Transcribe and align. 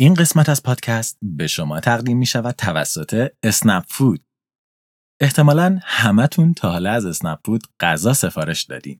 این 0.00 0.14
قسمت 0.14 0.48
از 0.48 0.62
پادکست 0.62 1.18
به 1.22 1.46
شما 1.46 1.80
تقدیم 1.80 2.18
می 2.18 2.26
شود 2.26 2.54
توسط 2.54 3.28
اسنپ 3.42 3.84
فود. 3.88 4.22
احتمالا 5.22 5.78
همتون 5.82 6.54
تا 6.54 6.70
حالا 6.70 6.90
از 6.92 7.06
اسنپ 7.06 7.38
فود 7.44 7.66
غذا 7.80 8.12
سفارش 8.12 8.62
دادین. 8.62 8.98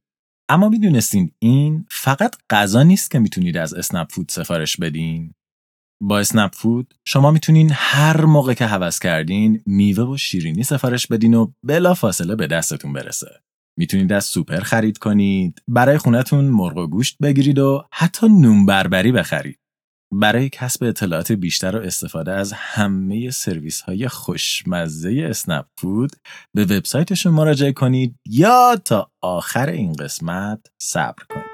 اما 0.50 0.68
می‌دونستین 0.68 1.32
این 1.38 1.86
فقط 1.90 2.36
غذا 2.50 2.82
نیست 2.82 3.10
که 3.10 3.18
می‌تونید 3.18 3.56
از 3.56 3.74
اسنپ 3.74 4.12
فود 4.12 4.28
سفارش 4.28 4.76
بدین. 4.76 5.32
با 6.02 6.18
اسنپ 6.18 6.54
فود 6.54 6.94
شما 7.06 7.30
می‌تونین 7.30 7.71
هر 7.74 8.24
موقع 8.24 8.54
که 8.54 8.67
هوس 8.67 8.98
کردین 8.98 9.62
میوه 9.67 10.04
و 10.04 10.17
شیرینی 10.17 10.62
سفارش 10.62 11.06
بدین 11.06 11.35
و 11.35 11.53
بلا 11.67 11.94
فاصله 11.94 12.37
به 12.37 12.46
دستتون 12.46 12.92
برسه. 12.92 13.40
می‌تونید 13.78 14.12
از 14.12 14.24
سوپر 14.24 14.60
خرید 14.60 14.98
کنید، 14.98 15.62
برای 15.69 15.98
خونتون 15.98 16.45
مرغ 16.45 16.77
و 16.77 16.87
گوشت 16.87 17.16
بگیرید 17.23 17.59
و 17.59 17.84
حتی 17.92 18.28
نون 18.28 18.66
بربری 18.66 19.12
بخرید. 19.12 19.56
برای 20.12 20.48
کسب 20.48 20.84
اطلاعات 20.84 21.33
بیشتر 21.33 21.77
و 21.77 21.80
استفاده 21.80 22.33
از 22.33 22.52
همه 22.52 23.30
سرویس 23.30 23.80
های 23.80 24.09
خوشمزه 24.09 25.27
اسنپ 25.30 25.67
فود 25.79 26.11
به 26.55 26.65
وبسایتشون 26.65 27.33
مراجعه 27.33 27.73
کنید 27.73 28.15
یا 28.27 28.77
تا 28.84 29.11
آخر 29.20 29.69
این 29.69 29.93
قسمت 29.93 30.61
صبر 30.79 31.25
کنید. 31.31 31.51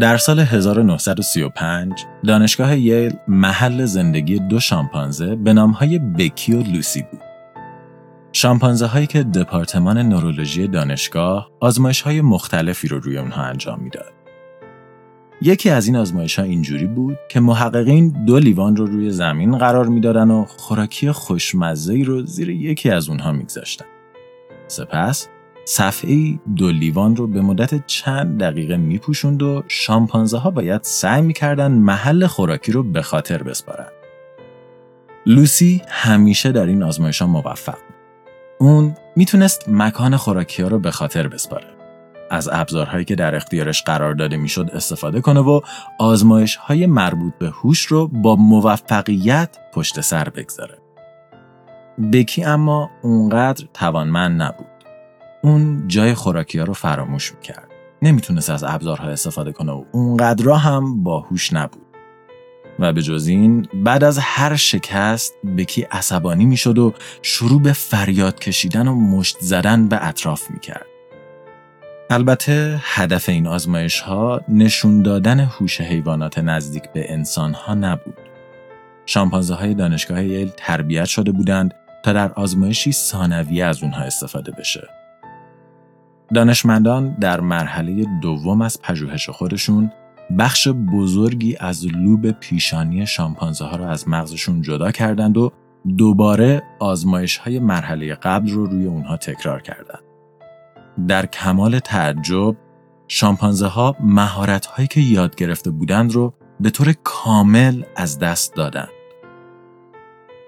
در 0.00 0.16
سال 0.16 0.40
1935 0.40 2.04
دانشگاه 2.26 2.78
ییل 2.78 3.16
محل 3.28 3.84
زندگی 3.84 4.38
دو 4.38 4.60
شامپانزه 4.60 5.36
به 5.36 5.52
نامهای 5.52 5.98
بکی 5.98 6.52
و 6.52 6.62
لوسی 6.62 7.02
بود. 7.02 7.20
شامپانزه 8.32 8.86
هایی 8.86 9.06
که 9.06 9.22
دپارتمان 9.22 9.98
نورولوژی 9.98 10.68
دانشگاه 10.68 11.50
آزمایش 11.60 12.00
های 12.00 12.20
مختلفی 12.20 12.88
رو 12.88 13.00
روی 13.00 13.18
اونها 13.18 13.42
انجام 13.42 13.80
می‌داد. 13.82 14.25
یکی 15.42 15.70
از 15.70 15.86
این 15.86 15.96
آزمایش 15.96 16.38
ها 16.38 16.44
اینجوری 16.44 16.86
بود 16.86 17.18
که 17.28 17.40
محققین 17.40 18.24
دو 18.26 18.38
لیوان 18.38 18.76
رو 18.76 18.86
روی 18.86 19.10
زمین 19.10 19.58
قرار 19.58 19.86
می‌دادن 19.86 20.30
و 20.30 20.44
خوراکی 20.44 21.12
خوشمزه 21.12 22.02
رو 22.02 22.22
زیر 22.22 22.50
یکی 22.50 22.90
از 22.90 23.08
اونها 23.08 23.32
میگذاشتن. 23.32 23.84
سپس 24.68 25.28
صفحه 25.64 26.38
دو 26.56 26.70
لیوان 26.70 27.16
رو 27.16 27.26
به 27.26 27.40
مدت 27.40 27.86
چند 27.86 28.40
دقیقه 28.40 28.76
میپوشوند 28.76 29.42
و 29.42 29.62
شامپانزه 29.68 30.38
ها 30.38 30.50
باید 30.50 30.82
سعی 30.82 31.22
می‌کردن 31.22 31.72
محل 31.72 32.26
خوراکی 32.26 32.72
رو 32.72 32.82
به 32.82 33.02
خاطر 33.02 33.42
بسپارن. 33.42 33.88
لوسی 35.26 35.82
همیشه 35.88 36.52
در 36.52 36.66
این 36.66 36.82
آزمایش 36.82 37.22
ها 37.22 37.28
موفق 37.28 37.78
اون 38.58 38.96
می‌تونست 39.16 39.68
مکان 39.68 40.16
خوراکی 40.16 40.62
ها 40.62 40.68
رو 40.68 40.78
به 40.78 40.90
خاطر 40.90 41.28
بسپاره. 41.28 41.75
از 42.30 42.48
ابزارهایی 42.52 43.04
که 43.04 43.14
در 43.14 43.34
اختیارش 43.34 43.82
قرار 43.82 44.14
داده 44.14 44.36
می‌شد 44.36 44.70
استفاده 44.72 45.20
کنه 45.20 45.40
و 45.40 45.60
آزمایش 45.98 46.56
های 46.56 46.86
مربوط 46.86 47.34
به 47.38 47.48
هوش 47.48 47.86
رو 47.86 48.08
با 48.08 48.36
موفقیت 48.36 49.56
پشت 49.74 50.00
سر 50.00 50.28
بگذاره. 50.28 50.78
بکی 52.12 52.44
اما 52.44 52.90
اونقدر 53.02 53.64
توانمند 53.74 54.42
نبود. 54.42 54.66
اون 55.42 55.88
جای 55.88 56.14
خوراکی 56.14 56.58
ها 56.58 56.64
رو 56.64 56.72
فراموش 56.72 57.34
می‌کرد. 57.34 57.68
نمی‌تونست 58.02 58.50
از 58.50 58.64
ابزارها 58.64 59.08
استفاده 59.08 59.52
کنه 59.52 59.72
و 59.72 59.84
اونقدر 59.92 60.48
هم 60.48 61.02
باهوش 61.02 61.52
نبود. 61.52 61.82
و 62.78 62.92
به 62.92 63.02
جز 63.02 63.26
این 63.26 63.68
بعد 63.84 64.04
از 64.04 64.18
هر 64.18 64.56
شکست 64.56 65.34
بکی 65.58 65.82
عصبانی 65.82 66.44
می‌شد 66.44 66.78
و 66.78 66.92
شروع 67.22 67.62
به 67.62 67.72
فریاد 67.72 68.38
کشیدن 68.38 68.88
و 68.88 68.94
مشت 68.94 69.36
زدن 69.40 69.88
به 69.88 70.06
اطراف 70.06 70.50
می‌کرد. 70.50 70.86
البته 72.10 72.80
هدف 72.82 73.28
این 73.28 73.46
آزمایش 73.46 74.00
ها 74.00 74.40
نشون 74.48 75.02
دادن 75.02 75.40
هوش 75.40 75.80
حیوانات 75.80 76.38
نزدیک 76.38 76.82
به 76.92 77.12
انسان 77.12 77.54
ها 77.54 77.74
نبود. 77.74 78.18
شامپانزه 79.06 79.54
های 79.54 79.74
دانشگاه 79.74 80.24
ییل 80.24 80.50
تربیت 80.56 81.04
شده 81.04 81.32
بودند 81.32 81.74
تا 82.04 82.12
در 82.12 82.32
آزمایشی 82.32 82.92
ثانویه 82.92 83.64
از 83.64 83.82
اونها 83.82 84.02
استفاده 84.02 84.52
بشه. 84.52 84.88
دانشمندان 86.34 87.16
در 87.20 87.40
مرحله 87.40 88.06
دوم 88.22 88.62
از 88.62 88.82
پژوهش 88.82 89.30
خودشون 89.30 89.92
بخش 90.38 90.68
بزرگی 90.68 91.56
از 91.60 91.86
لوب 91.86 92.30
پیشانی 92.30 93.06
شامپانزه 93.06 93.64
ها 93.64 93.76
را 93.76 93.88
از 93.88 94.08
مغزشون 94.08 94.62
جدا 94.62 94.90
کردند 94.90 95.36
و 95.36 95.52
دوباره 95.98 96.62
آزمایش 96.80 97.36
های 97.36 97.58
مرحله 97.58 98.14
قبل 98.14 98.50
رو 98.50 98.66
روی 98.66 98.86
اونها 98.86 99.16
تکرار 99.16 99.62
کردند. 99.62 100.05
در 101.08 101.26
کمال 101.26 101.78
تعجب 101.78 102.56
شامپانزه 103.08 103.66
ها 103.66 103.96
مهارت 104.00 104.66
هایی 104.66 104.88
که 104.88 105.00
یاد 105.00 105.34
گرفته 105.34 105.70
بودند 105.70 106.12
رو 106.12 106.34
به 106.60 106.70
طور 106.70 106.94
کامل 107.04 107.82
از 107.96 108.18
دست 108.18 108.54
دادند. 108.54 108.88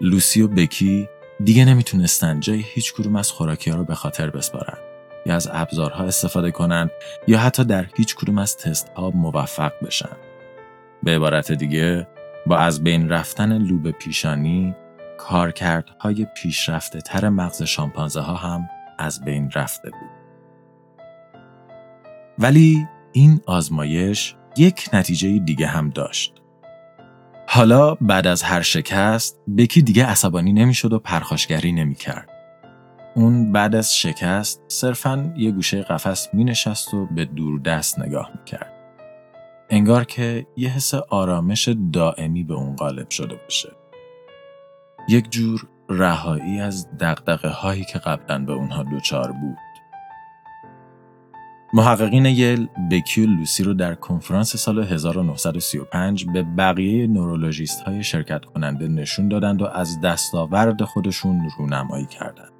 لوسی 0.00 0.42
و 0.42 0.48
بکی 0.48 1.08
دیگه 1.44 1.64
نمی‌تونستن 1.64 2.40
جای 2.40 2.64
هیچ 2.66 2.94
کدوم 2.94 3.16
از 3.16 3.30
خوراکی 3.30 3.70
ها 3.70 3.76
رو 3.76 3.84
به 3.84 3.94
خاطر 3.94 4.30
بسپارن 4.30 4.78
یا 5.26 5.34
از 5.34 5.48
ابزارها 5.52 6.04
استفاده 6.04 6.50
کنند 6.50 6.90
یا 7.26 7.38
حتی 7.38 7.64
در 7.64 7.86
هیچ 7.96 8.16
کدوم 8.16 8.38
از 8.38 8.56
تست 8.56 8.88
ها 8.88 9.10
موفق 9.10 9.72
بشن. 9.86 10.16
به 11.02 11.16
عبارت 11.16 11.52
دیگه 11.52 12.08
با 12.46 12.56
از 12.56 12.84
بین 12.84 13.08
رفتن 13.08 13.58
لوب 13.58 13.90
پیشانی 13.90 14.74
کارکردهای 15.18 16.26
پیشرفته 16.36 17.00
تر 17.00 17.28
مغز 17.28 17.62
شامپانزه 17.62 18.20
ها 18.20 18.34
هم 18.34 18.68
از 18.98 19.24
بین 19.24 19.50
رفته 19.54 19.90
بود. 19.90 20.17
ولی 22.38 22.86
این 23.12 23.40
آزمایش 23.46 24.34
یک 24.56 24.88
نتیجه 24.92 25.38
دیگه 25.38 25.66
هم 25.66 25.90
داشت. 25.90 26.34
حالا 27.48 27.94
بعد 27.94 28.26
از 28.26 28.42
هر 28.42 28.62
شکست 28.62 29.40
بکی 29.56 29.82
دیگه 29.82 30.06
عصبانی 30.06 30.52
نمی‌شد 30.52 30.92
و 30.92 30.98
پرخاشگری 30.98 31.72
نمی‌کرد. 31.72 32.28
اون 33.14 33.52
بعد 33.52 33.74
از 33.74 33.96
شکست 33.96 34.62
صرفا 34.68 35.34
یه 35.36 35.50
گوشه 35.50 35.82
قفس 35.82 36.28
می 36.32 36.44
نشست 36.44 36.94
و 36.94 37.06
به 37.06 37.24
دور 37.24 37.60
دست 37.60 37.98
نگاه 37.98 38.30
می 38.34 38.44
کرد. 38.44 38.72
انگار 39.70 40.04
که 40.04 40.46
یه 40.56 40.68
حس 40.68 40.94
آرامش 40.94 41.68
دائمی 41.92 42.44
به 42.44 42.54
اون 42.54 42.76
غالب 42.76 43.10
شده 43.10 43.34
باشه. 43.34 43.68
یک 45.08 45.30
جور 45.30 45.66
رهایی 45.88 46.60
از 46.60 46.88
دقدقه 47.00 47.48
هایی 47.48 47.84
که 47.84 47.98
قبلا 47.98 48.38
به 48.38 48.52
اونها 48.52 48.82
دوچار 48.82 49.32
بود. 49.32 49.56
محققین 51.72 52.26
یل 52.26 52.66
بکی 52.90 53.22
و 53.22 53.26
لوسی 53.26 53.62
رو 53.62 53.74
در 53.74 53.94
کنفرانس 53.94 54.56
سال 54.56 54.84
1935 54.84 56.24
به 56.24 56.42
بقیه 56.42 57.06
نورولوژیست 57.06 57.80
های 57.80 58.02
شرکت 58.04 58.44
کننده 58.44 58.88
نشون 58.88 59.28
دادند 59.28 59.62
و 59.62 59.66
از 59.66 60.00
دستاورد 60.00 60.84
خودشون 60.84 61.50
رونمایی 61.58 62.06
کردند. 62.06 62.52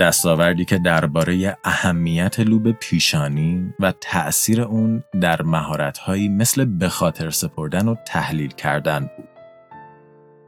دستاوردی 0.00 0.64
که 0.64 0.78
درباره 0.78 1.56
اهمیت 1.64 2.40
لوب 2.40 2.72
پیشانی 2.72 3.74
و 3.80 3.92
تأثیر 4.00 4.62
اون 4.62 5.04
در 5.20 5.42
مهارت‌هایی 5.42 6.28
مثل 6.28 6.64
به 6.64 6.88
خاطر 6.88 7.30
سپردن 7.30 7.88
و 7.88 7.94
تحلیل 8.06 8.50
کردن 8.50 9.00
بود. 9.16 9.28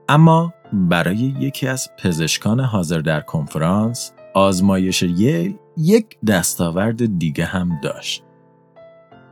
اما 0.09 0.55
برای 0.73 1.17
یکی 1.17 1.69
از 1.69 1.89
پزشکان 1.99 2.61
حاضر 2.61 3.01
در 3.01 3.21
کنفرانس 3.21 4.13
آزمایش 4.35 5.03
ییل 5.03 5.57
یک 5.77 6.21
دستاورد 6.21 7.19
دیگه 7.19 7.45
هم 7.45 7.81
داشت. 7.83 8.25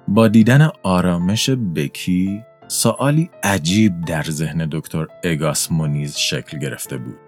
با 0.09 0.29
دیدن 0.29 0.69
آرامش 0.83 1.51
بکی 1.51 2.43
سوالی 2.69 3.31
عجیب 3.43 4.05
در 4.05 4.23
ذهن 4.23 4.69
دکتر 4.73 5.07
اگاس 5.25 5.73
مونیز 5.73 6.17
شکل 6.17 6.59
گرفته 6.59 6.97
بود. 6.97 7.19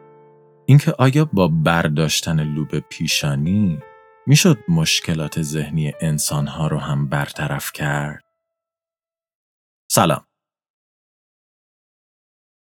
اینکه 0.67 0.95
آیا 0.99 1.25
با 1.25 1.49
برداشتن 1.49 2.45
لوب 2.45 2.79
پیشانی 2.79 3.79
می‌شد 4.27 4.59
مشکلات 4.69 5.43
ذهنی 5.43 5.93
انسانها 6.01 6.67
رو 6.67 6.79
هم 6.79 7.09
برطرف 7.09 7.73
کرد؟ 7.73 8.25
سلام. 9.91 10.27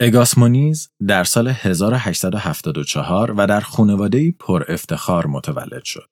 اگاسمونیز 0.02 0.90
در 1.08 1.24
سال 1.24 1.48
1874 1.48 3.32
و 3.32 3.48
در 3.48 3.60
خانواده 3.60 4.32
پر 4.32 4.64
افتخار 4.68 5.28
متولد 5.28 5.84
شد. 5.84 6.10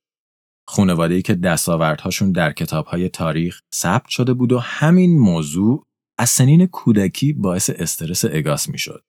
خانواده 0.68 1.22
که 1.22 1.36
دستاوردهاشون 1.36 2.32
در 2.32 2.52
کتابهای 2.52 3.10
تاریخ 3.10 3.62
ثبت 3.74 4.08
شده 4.08 4.34
بود 4.34 4.52
و 4.52 4.60
همین 4.60 5.20
موضوع 5.20 5.86
از 6.18 6.30
سنین 6.30 6.66
کودکی 6.66 7.34
باعث 7.34 7.70
استرس 7.70 8.26
اگاس 8.26 8.70
می‌شد. 8.70 9.04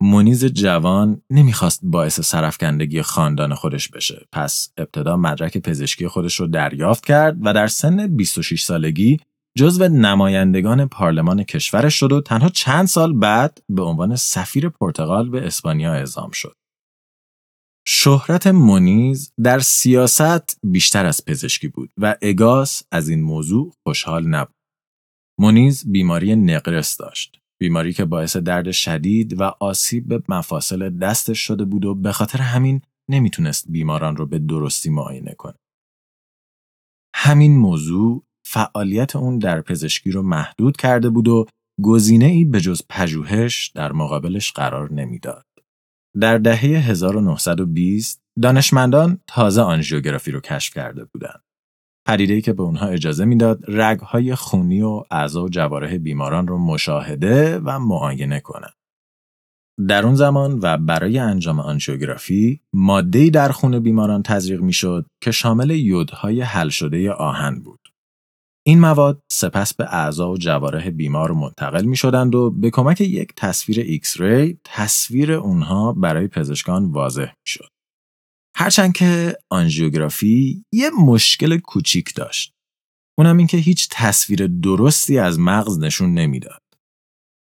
مونیز 0.00 0.44
جوان 0.44 1.22
نمی‌خواست 1.30 1.80
باعث 1.82 2.20
سرفکندگی 2.20 3.02
خاندان 3.02 3.54
خودش 3.54 3.88
بشه 3.88 4.26
پس 4.32 4.72
ابتدا 4.76 5.16
مدرک 5.16 5.58
پزشکی 5.58 6.08
خودش 6.08 6.40
رو 6.40 6.46
دریافت 6.46 7.06
کرد 7.06 7.36
و 7.42 7.54
در 7.54 7.66
سن 7.66 8.16
26 8.16 8.62
سالگی 8.62 9.20
جزو 9.58 9.88
نمایندگان 9.88 10.88
پارلمان 10.88 11.44
کشورش 11.44 11.94
شد 11.94 12.12
و 12.12 12.20
تنها 12.20 12.48
چند 12.48 12.86
سال 12.86 13.12
بعد 13.12 13.62
به 13.68 13.82
عنوان 13.82 14.16
سفیر 14.16 14.68
پرتغال 14.68 15.30
به 15.30 15.46
اسپانیا 15.46 15.92
اعزام 15.92 16.30
شد. 16.30 16.56
شهرت 17.86 18.46
مونیز 18.46 19.32
در 19.42 19.58
سیاست 19.58 20.58
بیشتر 20.62 21.06
از 21.06 21.24
پزشکی 21.24 21.68
بود 21.68 21.90
و 21.98 22.16
اگاس 22.22 22.82
از 22.92 23.08
این 23.08 23.22
موضوع 23.22 23.72
خوشحال 23.86 24.26
نبود. 24.26 24.54
مونیز 25.40 25.92
بیماری 25.92 26.36
نقرس 26.36 26.96
داشت. 26.96 27.38
بیماری 27.60 27.92
که 27.92 28.04
باعث 28.04 28.36
درد 28.36 28.70
شدید 28.70 29.40
و 29.40 29.42
آسیب 29.60 30.08
به 30.08 30.22
مفاصل 30.28 30.98
دستش 30.98 31.38
شده 31.38 31.64
بود 31.64 31.84
و 31.84 31.94
به 31.94 32.12
خاطر 32.12 32.38
همین 32.38 32.82
نمی‌تونست 33.10 33.64
بیماران 33.68 34.16
رو 34.16 34.26
به 34.26 34.38
درستی 34.38 34.90
معاینه 34.90 35.34
کنه. 35.34 35.54
همین 37.14 37.56
موضوع 37.56 38.24
فعالیت 38.46 39.16
اون 39.16 39.38
در 39.38 39.60
پزشکی 39.60 40.10
رو 40.10 40.22
محدود 40.22 40.76
کرده 40.76 41.10
بود 41.10 41.28
و 41.28 41.46
گزینه 41.82 42.24
ای 42.24 42.44
به 42.44 42.60
جز 42.60 42.82
پژوهش 42.88 43.72
در 43.74 43.92
مقابلش 43.92 44.52
قرار 44.52 44.92
نمی‌داد. 44.92 45.46
در 46.20 46.38
دهه 46.38 46.60
1920 46.60 48.22
دانشمندان 48.42 49.20
تازه 49.26 49.62
آنژیوگرافی 49.62 50.30
رو 50.30 50.40
کشف 50.40 50.74
کرده 50.74 51.04
بودند. 51.04 51.42
پدیده‌ای 52.06 52.40
که 52.40 52.52
به 52.52 52.62
اونها 52.62 52.86
اجازه 52.86 53.24
می‌داد 53.24 53.64
رگهای 53.68 54.34
خونی 54.34 54.82
و 54.82 55.02
اعضا 55.10 55.44
و 55.44 55.48
جوارح 55.48 55.96
بیماران 55.96 56.46
رو 56.46 56.58
مشاهده 56.58 57.58
و 57.58 57.78
معاینه 57.78 58.40
کنند. 58.40 58.74
در 59.88 60.06
اون 60.06 60.14
زمان 60.14 60.58
و 60.62 60.78
برای 60.78 61.18
انجام 61.18 61.60
آنژیوگرافی 61.60 62.60
ماده‌ای 62.72 63.30
در 63.30 63.48
خون 63.48 63.78
بیماران 63.78 64.22
تزریق 64.22 64.60
می‌شد 64.60 65.06
که 65.20 65.30
شامل 65.30 65.70
یودهای 65.70 66.40
حل 66.40 66.68
شده 66.68 67.12
آهن 67.12 67.60
بود. 67.60 67.81
این 68.66 68.80
مواد 68.80 69.22
سپس 69.32 69.74
به 69.74 69.94
اعضا 69.94 70.30
و 70.30 70.38
جوارح 70.38 70.90
بیمار 70.90 71.32
منتقل 71.32 71.84
می 71.84 71.96
شدند 71.96 72.34
و 72.34 72.50
به 72.50 72.70
کمک 72.70 73.00
یک 73.00 73.32
تصویر 73.36 73.80
X-ray 73.80 74.58
تصویر 74.64 75.32
اونها 75.32 75.92
برای 75.92 76.28
پزشکان 76.28 76.92
واضح 76.92 77.26
می 77.26 77.46
شد. 77.46 77.68
هرچند 78.56 78.92
که 78.92 79.36
آنژیوگرافی 79.50 80.64
یه 80.72 80.90
مشکل 80.90 81.58
کوچیک 81.58 82.14
داشت. 82.14 82.52
اونم 83.18 83.36
این 83.36 83.46
که 83.46 83.56
هیچ 83.56 83.88
تصویر 83.90 84.46
درستی 84.46 85.18
از 85.18 85.38
مغز 85.38 85.78
نشون 85.78 86.14
نمی‌داد. 86.14 86.62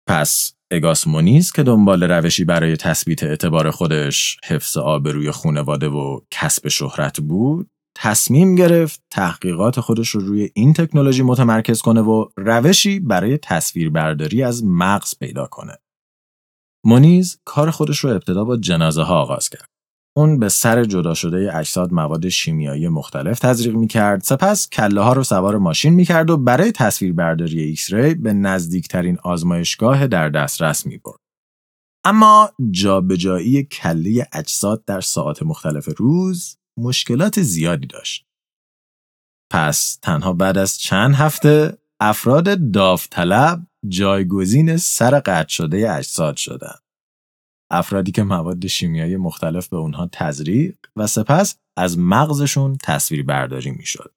پس 0.07 0.53
اگاس 0.71 1.07
مونیز 1.07 1.51
که 1.51 1.63
دنبال 1.63 2.03
روشی 2.03 2.43
برای 2.43 2.77
تثبیت 2.77 3.23
اعتبار 3.23 3.71
خودش 3.71 4.37
حفظ 4.45 4.77
آبروی 4.77 5.31
خونواده 5.31 5.87
و 5.87 6.19
کسب 6.31 6.67
شهرت 6.67 7.19
بود 7.19 7.69
تصمیم 8.01 8.55
گرفت 8.55 9.01
تحقیقات 9.09 9.79
خودش 9.79 10.09
رو 10.09 10.21
روی 10.21 10.49
این 10.53 10.73
تکنولوژی 10.73 11.23
متمرکز 11.23 11.81
کنه 11.81 12.01
و 12.01 12.25
روشی 12.37 12.99
برای 12.99 13.37
تصویربرداری 13.37 14.43
از 14.43 14.63
مغز 14.63 15.13
پیدا 15.19 15.45
کنه. 15.45 15.77
مونیز 16.85 17.39
کار 17.45 17.71
خودش 17.71 17.99
رو 17.99 18.09
ابتدا 18.09 18.43
با 18.43 18.57
جنازه 18.57 19.01
ها 19.03 19.21
آغاز 19.21 19.49
کرد. 19.49 19.69
اون 20.17 20.39
به 20.39 20.49
سر 20.49 20.83
جدا 20.83 21.13
شده 21.13 21.57
اجساد 21.57 21.93
مواد 21.93 22.29
شیمیایی 22.29 22.87
مختلف 22.87 23.39
تزریق 23.39 23.75
می 23.75 23.87
کرد 23.87 24.23
سپس 24.23 24.69
کله 24.69 25.01
ها 25.01 25.13
رو 25.13 25.23
سوار 25.23 25.57
ماشین 25.57 25.93
می 25.93 26.05
کرد 26.05 26.29
و 26.29 26.37
برای 26.37 26.71
تصویربرداری 26.71 27.61
X-ray 27.61 28.15
به 28.15 28.33
نزدیکترین 28.33 29.17
آزمایشگاه 29.23 30.07
در 30.07 30.29
دسترس 30.29 30.85
می 30.85 30.97
برد. 30.97 31.19
اما 32.03 32.51
جابجایی 32.71 33.63
کله 33.63 34.27
اجساد 34.33 34.85
در 34.85 35.01
ساعت 35.01 35.43
مختلف 35.43 35.89
روز 35.97 36.58
مشکلات 36.79 37.41
زیادی 37.41 37.87
داشت. 37.87 38.25
پس 39.51 39.95
تنها 39.95 40.33
بعد 40.33 40.57
از 40.57 40.79
چند 40.79 41.15
هفته 41.15 41.77
افراد 41.99 42.71
داوطلب 42.71 43.67
جایگزین 43.87 44.77
سر 44.77 45.19
قطع 45.19 45.49
شده 45.49 45.93
اجساد 45.93 46.35
شدند. 46.35 46.83
افرادی 47.71 48.11
که 48.11 48.23
مواد 48.23 48.67
شیمیایی 48.67 49.15
مختلف 49.15 49.67
به 49.67 49.77
اونها 49.77 50.09
تزریق 50.11 50.77
و 50.95 51.07
سپس 51.07 51.57
از 51.77 51.99
مغزشون 51.99 52.77
تصویر 52.83 53.23
برداری 53.23 53.71
می‌شد. 53.71 54.13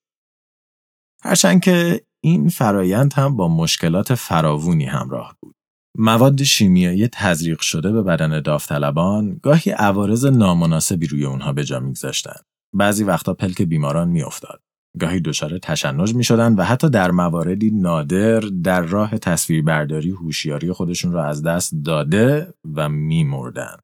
هرچند 1.23 1.61
که 1.61 2.07
این 2.25 2.49
فرایند 2.49 3.13
هم 3.13 3.37
با 3.37 3.49
مشکلات 3.49 4.15
فراوونی 4.15 4.85
همراه 4.85 5.37
بود. 5.41 5.55
مواد 5.99 6.43
شیمیایی 6.43 7.09
تزریق 7.09 7.61
شده 7.61 7.93
به 7.93 8.03
بدن 8.03 8.41
داوطلبان 8.41 9.41
گاهی 9.43 9.71
عوارض 9.71 10.25
نامناسبی 10.25 11.07
روی 11.07 11.25
اونها 11.25 11.53
به 11.53 11.65
جا 11.65 11.81
میگذاشتند. 11.81 12.45
بعضی 12.75 13.05
وقتا 13.05 13.35
پلک 13.35 13.63
بیماران 13.63 14.09
میافتاد. 14.09 14.63
گاهی 15.01 15.21
دچار 15.21 15.59
تشنج 15.59 16.15
می 16.15 16.25
شدن 16.25 16.55
و 16.55 16.63
حتی 16.63 16.91
در 16.91 17.11
مواردی 17.11 17.71
نادر 17.71 18.41
در 18.41 18.81
راه 18.81 19.19
تصویربرداری 19.19 20.11
هوشیاری 20.11 20.73
خودشون 20.73 21.13
را 21.13 21.25
از 21.25 21.43
دست 21.43 21.75
داده 21.85 22.55
و 22.75 22.89
می 22.89 23.25
مردن. 23.25 23.77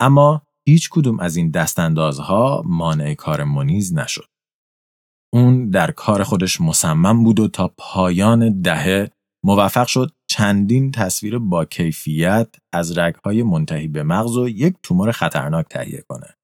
اما 0.00 0.42
هیچ 0.68 0.90
کدوم 0.90 1.20
از 1.20 1.36
این 1.36 1.50
دستاندازها 1.50 2.62
مانع 2.66 3.14
کار 3.14 3.44
منیز 3.44 3.94
نشد. 3.94 4.28
اون 5.32 5.70
در 5.70 5.90
کار 5.90 6.22
خودش 6.22 6.60
مصمم 6.60 7.24
بود 7.24 7.40
و 7.40 7.48
تا 7.48 7.74
پایان 7.78 8.60
دهه 8.60 9.10
موفق 9.44 9.86
شد 9.86 10.12
چندین 10.30 10.92
تصویر 10.92 11.38
با 11.38 11.64
کیفیت 11.64 12.54
از 12.72 12.98
رگهای 12.98 13.42
منتهی 13.42 13.88
به 13.88 14.02
مغز 14.02 14.36
و 14.36 14.48
یک 14.48 14.74
تومور 14.82 15.12
خطرناک 15.12 15.66
تهیه 15.68 16.04
کنه. 16.08 16.34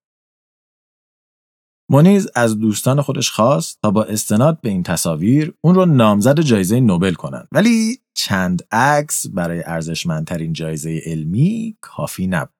مونیز 1.93 2.29
از 2.35 2.59
دوستان 2.59 3.03
خودش 3.03 3.31
خواست 3.31 3.79
تا 3.83 3.91
با 3.91 4.05
استناد 4.05 4.61
به 4.61 4.69
این 4.69 4.83
تصاویر 4.83 5.55
اون 5.61 5.75
رو 5.75 5.87
نامزد 5.87 6.41
جایزه 6.41 6.81
نوبل 6.81 7.15
کنند 7.15 7.49
ولی 7.53 7.99
چند 8.15 8.63
عکس 8.73 9.27
برای 9.27 9.63
ارزشمندترین 9.67 10.53
جایزه 10.53 11.01
علمی 11.07 11.77
کافی 11.81 12.27
نبود 12.27 12.55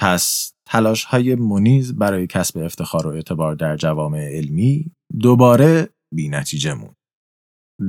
پس 0.00 0.52
تلاش 0.66 1.04
های 1.04 1.34
مونیز 1.34 1.94
برای 1.94 2.26
کسب 2.26 2.58
افتخار 2.58 3.06
و 3.06 3.10
اعتبار 3.10 3.54
در 3.54 3.76
جوامع 3.76 4.36
علمی 4.36 4.92
دوباره 5.20 5.88
بی 6.14 6.28
نتیجه 6.28 6.74
موند. 6.74 6.96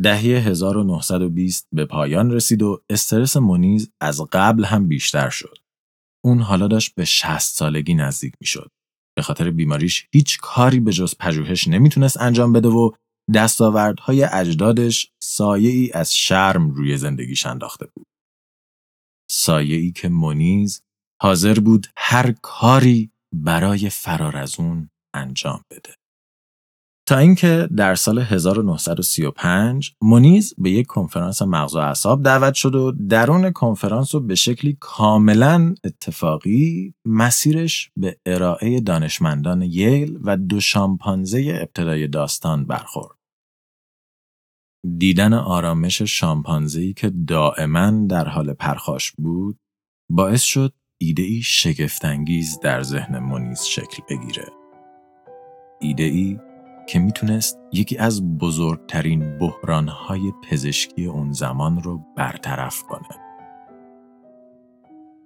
دهه 0.03 0.47
1920 0.47 1.67
به 1.71 1.85
پایان 1.85 2.31
رسید 2.31 2.61
و 2.61 2.83
استرس 2.89 3.37
مونیز 3.37 3.91
از 4.01 4.21
قبل 4.31 4.63
هم 4.63 4.87
بیشتر 4.87 5.29
شد. 5.29 5.57
اون 6.25 6.39
حالا 6.39 6.67
داشت 6.67 6.95
به 6.95 7.05
60 7.05 7.39
سالگی 7.39 7.93
نزدیک 7.93 8.33
می 8.39 8.47
شد. 8.47 8.71
به 9.21 9.25
خاطر 9.25 9.51
بیماریش 9.51 10.07
هیچ 10.11 10.37
کاری 10.39 10.79
به 10.79 10.91
جز 10.91 11.15
پژوهش 11.19 11.67
نمی‌تونست 11.67 12.21
انجام 12.21 12.53
بده 12.53 12.67
و 12.67 12.91
دستاوردهای 13.33 14.23
اجدادش 14.23 15.11
سایه 15.19 15.69
ای 15.69 15.91
از 15.93 16.15
شرم 16.15 16.69
روی 16.69 16.97
زندگیش 16.97 17.45
انداخته 17.45 17.85
بود. 17.85 18.07
سایه 19.29 19.77
ای 19.77 19.91
که 19.91 20.09
منیز 20.09 20.83
حاضر 21.21 21.59
بود 21.59 21.87
هر 21.97 22.31
کاری 22.31 23.11
برای 23.33 23.89
فرار 23.89 24.37
از 24.37 24.59
اون 24.59 24.89
انجام 25.13 25.63
بده. 25.71 25.95
اینکه 27.17 27.69
در 27.77 27.95
سال 27.95 28.19
1935 28.19 29.95
مونیز 30.01 30.53
به 30.57 30.71
یک 30.71 30.87
کنفرانس 30.87 31.41
مغز 31.41 31.75
و 31.75 31.79
اعصاب 31.79 32.23
دعوت 32.23 32.53
شد 32.53 32.75
و 32.75 32.91
درون 32.91 33.51
کنفرانس 33.51 34.15
رو 34.15 34.21
به 34.21 34.35
شکلی 34.35 34.77
کاملا 34.79 35.75
اتفاقی 35.83 36.93
مسیرش 37.05 37.91
به 37.97 38.17
ارائه 38.25 38.79
دانشمندان 38.79 39.61
ییل 39.61 40.19
و 40.23 40.37
دو 40.37 40.59
شامپانزه 40.59 41.59
ابتدای 41.61 42.07
داستان 42.07 42.65
برخورد. 42.65 43.17
دیدن 44.97 45.33
آرامش 45.33 46.01
شامپانزهی 46.01 46.93
که 46.93 47.09
دائما 47.27 48.07
در 48.09 48.27
حال 48.27 48.53
پرخاش 48.53 49.11
بود 49.11 49.59
باعث 50.11 50.41
شد 50.41 50.73
ایده 51.01 51.23
ای 51.23 51.41
شگفتانگیز 51.41 52.59
در 52.59 52.83
ذهن 52.83 53.19
مونیز 53.19 53.63
شکل 53.63 54.03
بگیره. 54.09 54.45
ایده 55.79 56.03
ای 56.03 56.39
که 56.87 56.99
می‌تونست 56.99 57.59
یکی 57.71 57.97
از 57.97 58.37
بزرگترین 58.37 59.37
بحرانهای 59.37 60.21
پزشکی 60.49 61.05
اون 61.05 61.31
زمان 61.31 61.83
رو 61.83 62.01
برطرف 62.17 62.83
کنه. 62.83 63.07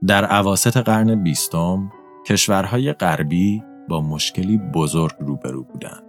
در 0.08 0.26
عواست 0.26 0.78
قرن 0.78 1.24
بیستم 1.24 1.92
کشورهای 2.28 2.94
غربی 2.94 3.64
با 3.90 4.02
مشکلی 4.02 4.58
بزرگ 4.58 5.16
روبرو 5.20 5.64
بودند. 5.64 6.04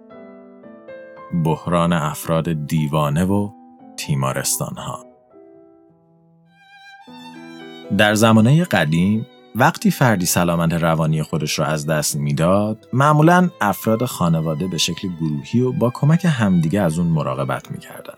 بحران 1.44 1.92
افراد 1.92 2.66
دیوانه 2.66 3.24
و 3.24 3.50
تیمارستانها. 3.96 5.06
در 7.98 8.14
زمانه 8.14 8.64
قدیم 8.64 9.26
وقتی 9.58 9.90
فردی 9.90 10.26
سلامت 10.26 10.72
روانی 10.72 11.22
خودش 11.22 11.58
را 11.58 11.66
از 11.66 11.86
دست 11.86 12.16
می‌داد 12.16 12.88
معمولا 12.92 13.50
افراد 13.60 14.04
خانواده 14.04 14.66
به 14.66 14.78
شکل 14.78 15.08
گروهی 15.20 15.60
و 15.60 15.72
با 15.72 15.90
کمک 15.90 16.24
همدیگه 16.24 16.80
از 16.80 16.98
اون 16.98 17.08
مراقبت 17.08 17.70
می‌کردن. 17.70 18.14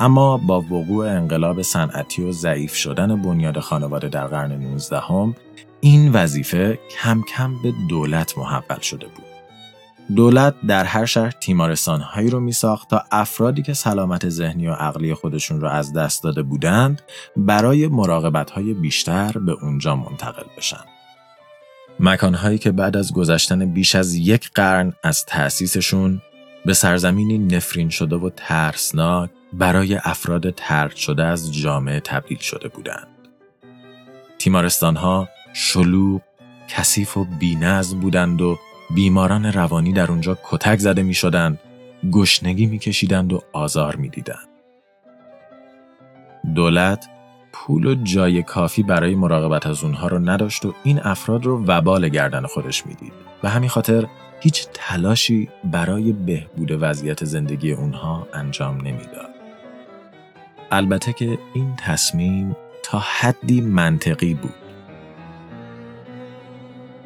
اما 0.00 0.36
با 0.36 0.60
وقوع 0.60 1.06
انقلاب 1.08 1.62
صنعتی 1.62 2.22
و 2.22 2.32
ضعیف 2.32 2.74
شدن 2.74 3.22
بنیاد 3.22 3.58
خانواده 3.58 4.08
در 4.08 4.26
قرن 4.26 4.52
19 4.52 5.00
هم، 5.00 5.34
این 5.80 6.12
وظیفه 6.12 6.78
کم 7.02 7.22
کم 7.22 7.62
به 7.62 7.72
دولت 7.88 8.38
محول 8.38 8.80
شده 8.80 9.06
بود. 9.06 9.29
دولت 10.16 10.54
در 10.66 10.84
هر 10.84 11.04
شهر 11.04 11.34
هایی 12.14 12.30
رو 12.30 12.40
می 12.40 12.52
ساخت 12.52 12.90
تا 12.90 13.04
افرادی 13.10 13.62
که 13.62 13.74
سلامت 13.74 14.28
ذهنی 14.28 14.68
و 14.68 14.72
عقلی 14.72 15.14
خودشون 15.14 15.60
رو 15.60 15.68
از 15.68 15.92
دست 15.92 16.22
داده 16.22 16.42
بودند 16.42 17.02
برای 17.36 17.86
مراقبت 17.86 18.50
های 18.50 18.74
بیشتر 18.74 19.32
به 19.32 19.52
اونجا 19.52 19.96
منتقل 19.96 20.44
بشن. 20.56 20.84
مکانهایی 22.00 22.58
که 22.58 22.72
بعد 22.72 22.96
از 22.96 23.12
گذشتن 23.12 23.72
بیش 23.72 23.94
از 23.94 24.14
یک 24.14 24.50
قرن 24.54 24.92
از 25.04 25.24
تأسیسشون 25.24 26.22
به 26.64 26.74
سرزمینی 26.74 27.38
نفرین 27.38 27.88
شده 27.88 28.16
و 28.16 28.30
ترسناک 28.36 29.30
برای 29.52 30.00
افراد 30.04 30.50
ترد 30.50 30.96
شده 30.96 31.24
از 31.24 31.54
جامعه 31.54 32.00
تبدیل 32.00 32.38
شده 32.38 32.68
بودند. 32.68 33.06
تیمارستان 34.38 34.96
ها 34.96 35.28
شلوغ، 35.52 36.20
کثیف 36.68 37.16
و 37.16 37.24
بینظم 37.24 38.00
بودند 38.00 38.40
و 38.40 38.58
بیماران 38.94 39.52
روانی 39.52 39.92
در 39.92 40.10
اونجا 40.10 40.38
کتک 40.50 40.78
زده 40.78 41.02
می 41.02 41.14
شدند، 41.14 41.58
گشنگی 42.12 42.66
می 42.66 42.78
کشیدند 42.78 43.32
و 43.32 43.42
آزار 43.52 43.96
می 43.96 44.08
دیدند. 44.08 44.48
دولت 46.54 47.08
پول 47.52 47.86
و 47.86 47.94
جای 47.94 48.42
کافی 48.42 48.82
برای 48.82 49.14
مراقبت 49.14 49.66
از 49.66 49.84
اونها 49.84 50.08
رو 50.08 50.18
نداشت 50.18 50.64
و 50.64 50.74
این 50.84 51.00
افراد 51.02 51.44
رو 51.44 51.64
وبال 51.64 52.08
گردن 52.08 52.46
خودش 52.46 52.86
می‌دید 52.86 53.12
و 53.42 53.48
همین 53.48 53.68
خاطر 53.68 54.06
هیچ 54.40 54.66
تلاشی 54.74 55.48
برای 55.64 56.12
بهبود 56.12 56.78
وضعیت 56.80 57.24
زندگی 57.24 57.72
اونها 57.72 58.26
انجام 58.34 58.76
نمی‌داد. 58.76 59.30
البته 60.70 61.12
که 61.12 61.38
این 61.54 61.76
تصمیم 61.76 62.56
تا 62.82 62.98
حدی 62.98 63.60
منطقی 63.60 64.34
بود. 64.34 64.69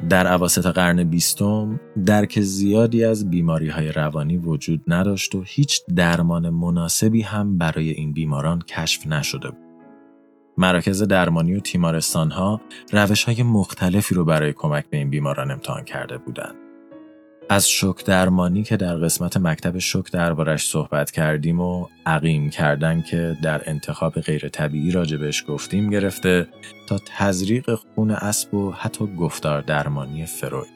در 0.09 0.27
عواسط 0.27 0.65
قرن 0.65 1.03
بیستم 1.03 1.79
درک 2.05 2.41
زیادی 2.41 3.03
از 3.05 3.29
بیماری 3.29 3.69
های 3.69 3.91
روانی 3.91 4.37
وجود 4.37 4.81
نداشت 4.87 5.35
و 5.35 5.43
هیچ 5.45 5.81
درمان 5.95 6.49
مناسبی 6.49 7.21
هم 7.21 7.57
برای 7.57 7.89
این 7.89 8.13
بیماران 8.13 8.61
کشف 8.61 9.07
نشده 9.07 9.49
بود. 9.49 9.65
مراکز 10.57 11.03
درمانی 11.03 11.55
و 11.55 11.59
تیمارستان 11.59 12.31
ها 12.31 12.61
روش 12.91 13.23
های 13.23 13.43
مختلفی 13.43 14.15
رو 14.15 14.25
برای 14.25 14.53
کمک 14.53 14.85
به 14.89 14.97
این 14.97 15.09
بیماران 15.09 15.51
امتحان 15.51 15.83
کرده 15.83 16.17
بودند. 16.17 16.64
از 17.49 17.69
شک 17.69 18.05
درمانی 18.05 18.63
که 18.63 18.77
در 18.77 18.95
قسمت 18.95 19.37
مکتب 19.37 19.79
شک 19.79 20.11
دربارش 20.11 20.67
صحبت 20.67 21.11
کردیم 21.11 21.59
و 21.59 21.87
عقیم 22.05 22.49
کردن 22.49 23.01
که 23.01 23.37
در 23.43 23.61
انتخاب 23.65 24.13
غیر 24.21 24.49
طبیعی 24.49 24.91
راجبش 24.91 25.45
گفتیم 25.47 25.89
گرفته 25.89 26.47
تا 26.87 26.99
تزریق 27.05 27.75
خون 27.75 28.11
اسب 28.11 28.53
و 28.53 28.71
حتی 28.71 29.07
گفتار 29.15 29.61
درمانی 29.61 30.25
فروید. 30.25 30.75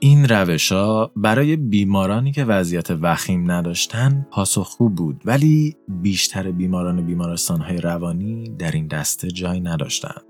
این 0.00 0.28
روش 0.28 0.72
ها 0.72 1.10
برای 1.16 1.56
بیمارانی 1.56 2.32
که 2.32 2.44
وضعیت 2.44 2.90
وخیم 2.90 3.50
نداشتن 3.50 4.26
پاسخگو 4.30 4.88
بود 4.88 5.22
ولی 5.24 5.76
بیشتر 5.88 6.50
بیماران 6.50 7.06
بیمارستان 7.06 7.60
های 7.60 7.76
روانی 7.76 8.48
در 8.58 8.70
این 8.70 8.86
دسته 8.86 9.28
جای 9.28 9.60
نداشتند. 9.60 10.22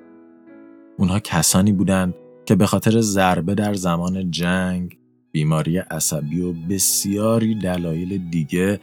اونها 0.96 1.20
کسانی 1.20 1.72
بودند 1.72 2.14
که 2.48 2.54
به 2.54 2.66
خاطر 2.66 3.00
ضربه 3.00 3.54
در 3.54 3.74
زمان 3.74 4.30
جنگ، 4.30 4.98
بیماری 5.32 5.78
عصبی 5.78 6.40
و 6.40 6.52
بسیاری 6.52 7.54
دلایل 7.54 8.30
دیگه 8.30 8.80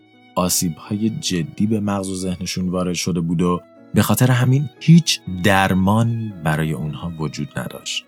های 0.77 1.09
جدی 1.09 1.67
به 1.67 1.79
مغز 1.79 2.09
و 2.09 2.15
ذهنشون 2.15 2.69
وارد 2.69 2.93
شده 2.93 3.21
بود 3.21 3.41
و 3.41 3.61
به 3.93 4.01
خاطر 4.01 4.31
همین 4.31 4.69
هیچ 4.79 5.21
درمانی 5.43 6.33
برای 6.43 6.73
اونها 6.73 7.13
وجود 7.19 7.59
نداشت. 7.59 8.05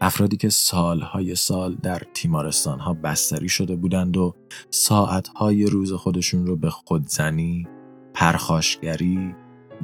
افرادی 0.00 0.36
که 0.36 0.48
سالهای 0.48 1.34
سال 1.34 1.76
در 1.82 2.02
تیمارستان 2.14 2.80
ها 2.80 2.94
بستری 2.94 3.48
شده 3.48 3.76
بودند 3.76 4.16
و 4.16 4.34
ساعتهای 4.70 5.66
روز 5.66 5.92
خودشون 5.92 6.46
رو 6.46 6.56
به 6.56 6.70
خودزنی، 6.70 7.68
پرخاشگری، 8.14 9.34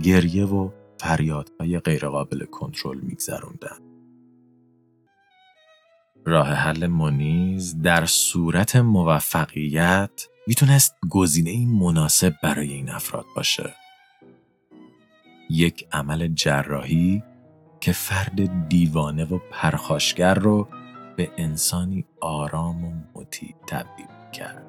گریه 0.03 0.45
و 0.45 0.71
فریادهای 1.01 1.79
غیرقابل 1.79 2.45
کنترل 2.45 3.01
میگذروندند. 3.01 3.88
راه 6.29 6.49
حل 6.49 6.87
منیز 6.87 7.83
در 7.83 8.07
صورت 8.07 8.77
موفقیت 8.77 10.27
می‌تونست 10.47 10.95
گزینه 11.11 11.67
مناسب 11.67 12.35
برای 12.43 12.73
این 12.73 12.91
افراد 12.91 13.25
باشه. 13.37 13.75
یک 15.51 15.87
عمل 15.93 16.29
جراحی 16.29 17.23
که 17.81 17.93
فرد 17.93 18.69
دیوانه 18.69 19.25
و 19.25 19.39
پرخاشگر 19.51 20.35
رو 20.35 20.69
به 21.17 21.31
انسانی 21.39 22.05
آرام 22.21 22.85
و 22.85 22.93
مطیع 23.15 23.55
تبدیل 23.69 24.07
کرد. 24.33 24.68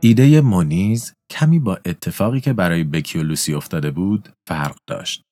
ایده 0.00 0.40
مونیز 0.40 1.12
کمی 1.30 1.58
با 1.58 1.78
اتفاقی 1.86 2.40
که 2.40 2.52
برای 2.52 2.84
بکی 2.84 3.18
و 3.18 3.22
لوسی 3.22 3.54
افتاده 3.54 3.90
بود 3.90 4.28
فرق 4.48 4.76
داشت. 4.88 5.22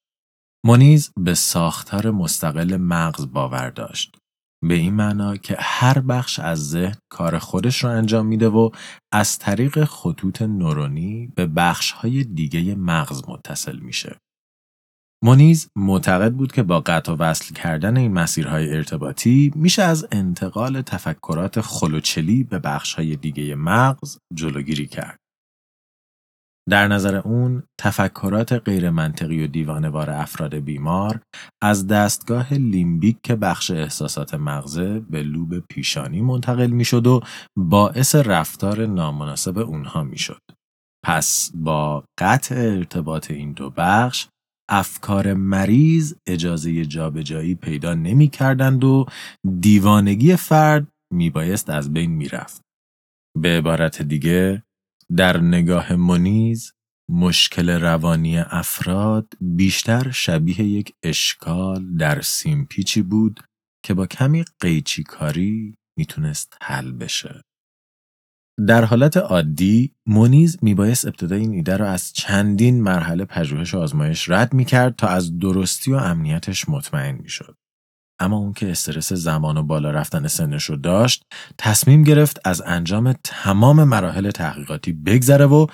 مونیز 0.67 1.11
به 1.19 1.35
ساختار 1.35 2.11
مستقل 2.11 2.77
مغز 2.77 3.33
باور 3.33 3.71
داشت. 3.71 4.17
به 4.65 4.75
این 4.75 4.95
معنا 4.95 5.37
که 5.37 5.57
هر 5.59 6.01
بخش 6.01 6.39
از 6.39 6.71
ذهن 6.71 6.97
کار 7.13 7.39
خودش 7.39 7.85
رو 7.85 7.91
انجام 7.91 8.27
میده 8.27 8.49
و 8.49 8.71
از 9.13 9.39
طریق 9.39 9.85
خطوط 9.85 10.43
نورونی 10.43 11.33
به 11.37 11.47
بخش 11.47 11.93
های 11.93 12.25
دیگه 12.25 12.75
مغز 12.75 13.23
متصل 13.29 13.79
میشه. 13.79 14.17
مونیز 15.25 15.69
معتقد 15.77 16.33
بود 16.33 16.53
که 16.53 16.63
با 16.63 16.81
قطع 16.81 17.13
و 17.13 17.17
وصل 17.17 17.55
کردن 17.55 17.97
این 17.97 18.13
مسیرهای 18.13 18.77
ارتباطی 18.77 19.53
میشه 19.55 19.83
از 19.83 20.07
انتقال 20.13 20.83
تفکرات 20.83 21.61
خلوچلی 21.61 22.45
به 22.45 22.59
بخش 22.59 22.95
های 22.95 23.17
دیگه 23.17 23.55
مغز 23.55 24.19
جلوگیری 24.35 24.87
کرد. 24.87 25.19
در 26.71 26.89
نظر 26.89 27.17
اون 27.17 27.63
تفکرات 27.81 28.53
غیرمنطقی 28.53 29.45
و 29.45 29.47
دیوانوار 29.47 30.11
افراد 30.11 30.55
بیمار 30.55 31.21
از 31.63 31.87
دستگاه 31.87 32.55
لیمبیک 32.55 33.17
که 33.23 33.37
بخش 33.37 33.71
احساسات 33.71 34.35
مغزه 34.35 35.01
به 35.01 35.23
لوب 35.23 35.59
پیشانی 35.59 36.21
منتقل 36.21 36.71
می‌شد 36.71 37.07
و 37.07 37.21
باعث 37.59 38.15
رفتار 38.15 38.87
نامناسب 38.87 39.59
اونها 39.59 40.03
می‌شد. 40.03 40.41
پس 41.05 41.51
با 41.55 42.05
قطع 42.19 42.55
ارتباط 42.55 43.31
این 43.31 43.53
دو 43.53 43.71
بخش 43.71 44.29
افکار 44.69 45.35
مریض 45.35 46.15
اجازه 46.27 46.87
جابجایی 46.87 47.55
پیدا 47.55 47.95
نمی 47.95 48.29
کردند 48.29 48.85
و 48.85 49.07
دیوانگی 49.61 50.37
فرد 50.37 50.89
میبایست 51.13 51.71
از 51.71 51.93
بین 51.93 52.11
می‌رفت. 52.11 52.61
به 53.39 53.49
عبارت 53.49 54.03
دیگه 54.03 54.63
در 55.17 55.41
نگاه 55.41 55.97
منیز 55.97 56.73
مشکل 57.11 57.71
روانی 57.71 58.39
افراد 58.39 59.33
بیشتر 59.41 60.11
شبیه 60.11 60.61
یک 60.61 60.95
اشکال 61.03 61.97
در 61.97 62.21
سیمپیچی 62.21 63.03
بود 63.03 63.41
که 63.85 63.95
با 63.95 64.07
کمی 64.07 64.45
قیچی 64.61 65.03
کاری 65.03 65.75
می‌تونست 65.99 66.57
حل 66.63 66.93
بشه. 66.93 67.43
در 68.69 68.85
حالت 68.85 69.17
عادی 69.17 69.95
مونیز 70.07 70.59
میبایست 70.63 71.07
ابتدای 71.07 71.41
این 71.41 71.53
ایده 71.53 71.77
را 71.77 71.91
از 71.91 72.13
چندین 72.13 72.83
مرحله 72.83 73.25
پژوهش 73.25 73.75
و 73.75 73.79
آزمایش 73.79 74.29
رد 74.29 74.55
می‌کرد 74.55 74.97
تا 74.97 75.09
از 75.09 75.39
درستی 75.39 75.93
و 75.93 75.97
امنیتش 75.97 76.69
مطمئن 76.69 77.15
می‌شد. 77.15 77.57
اما 78.19 78.37
اون 78.37 78.53
که 78.53 78.71
استرس 78.71 79.13
زمان 79.13 79.57
و 79.57 79.63
بالا 79.63 79.91
رفتن 79.91 80.29
سنش 80.29 80.65
رو 80.65 80.77
داشت 80.77 81.25
تصمیم 81.59 82.03
گرفت 82.03 82.41
از 82.45 82.63
انجام 82.67 83.13
تمام 83.25 83.85
مراحل 83.85 84.31
تحقیقاتی 84.31 84.93
بگذره 84.93 85.47
و 85.47 85.67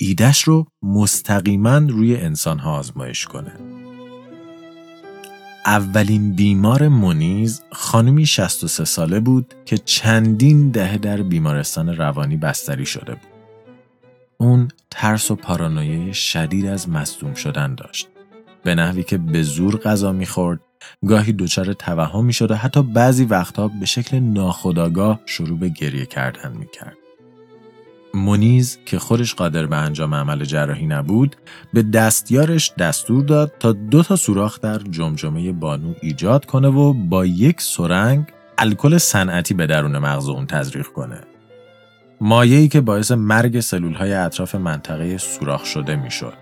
ایدش 0.00 0.42
رو 0.42 0.66
مستقیما 0.82 1.78
روی 1.78 2.16
انسانها 2.16 2.72
آزمایش 2.78 3.24
کنه. 3.24 3.52
اولین 5.68 6.32
بیمار 6.32 6.88
منیز 6.88 7.62
خانمی 7.72 8.26
63 8.26 8.84
ساله 8.84 9.20
بود 9.20 9.54
که 9.64 9.78
چندین 9.78 10.70
دهه 10.70 10.98
در 10.98 11.22
بیمارستان 11.22 11.96
روانی 11.96 12.36
بستری 12.36 12.86
شده 12.86 13.14
بود. 13.14 13.30
اون 14.38 14.68
ترس 14.90 15.30
و 15.30 15.36
پارانویه 15.36 16.12
شدید 16.12 16.66
از 16.66 16.88
مصدوم 16.88 17.34
شدن 17.34 17.74
داشت. 17.74 18.08
به 18.64 18.74
نحوی 18.74 19.02
که 19.02 19.18
به 19.18 19.42
زور 19.42 19.76
غذا 19.76 20.12
می‌خورد 20.12 20.60
گاهی 21.06 21.32
دچار 21.32 21.72
توهم 21.72 22.24
می‌شد 22.24 22.50
و 22.50 22.54
حتی 22.54 22.82
بعضی 22.82 23.24
وقتها 23.24 23.68
به 23.68 23.86
شکل 23.86 24.18
ناخودآگاه 24.18 25.20
شروع 25.26 25.58
به 25.58 25.68
گریه 25.68 26.06
کردن 26.06 26.52
می‌کرد. 26.52 26.97
مونیز 28.14 28.78
که 28.86 28.98
خودش 28.98 29.34
قادر 29.34 29.66
به 29.66 29.76
انجام 29.76 30.14
عمل 30.14 30.44
جراحی 30.44 30.86
نبود 30.86 31.36
به 31.72 31.82
دستیارش 31.82 32.72
دستور 32.78 33.24
داد 33.24 33.52
تا 33.60 33.72
دو 33.72 34.02
تا 34.02 34.16
سوراخ 34.16 34.60
در 34.60 34.78
جمجمه 34.78 35.52
بانو 35.52 35.94
ایجاد 36.02 36.44
کنه 36.44 36.68
و 36.68 36.92
با 36.92 37.26
یک 37.26 37.60
سرنگ 37.60 38.24
الکل 38.58 38.98
صنعتی 38.98 39.54
به 39.54 39.66
درون 39.66 39.98
مغز 39.98 40.28
اون 40.28 40.46
تزریق 40.46 40.86
کنه. 40.86 41.20
مایه‌ای 42.20 42.68
که 42.68 42.80
باعث 42.80 43.10
مرگ 43.12 43.60
سلولهای 43.60 44.12
اطراف 44.12 44.54
منطقه 44.54 45.18
سوراخ 45.18 45.64
شده 45.64 45.96
می‌شد. 45.96 46.34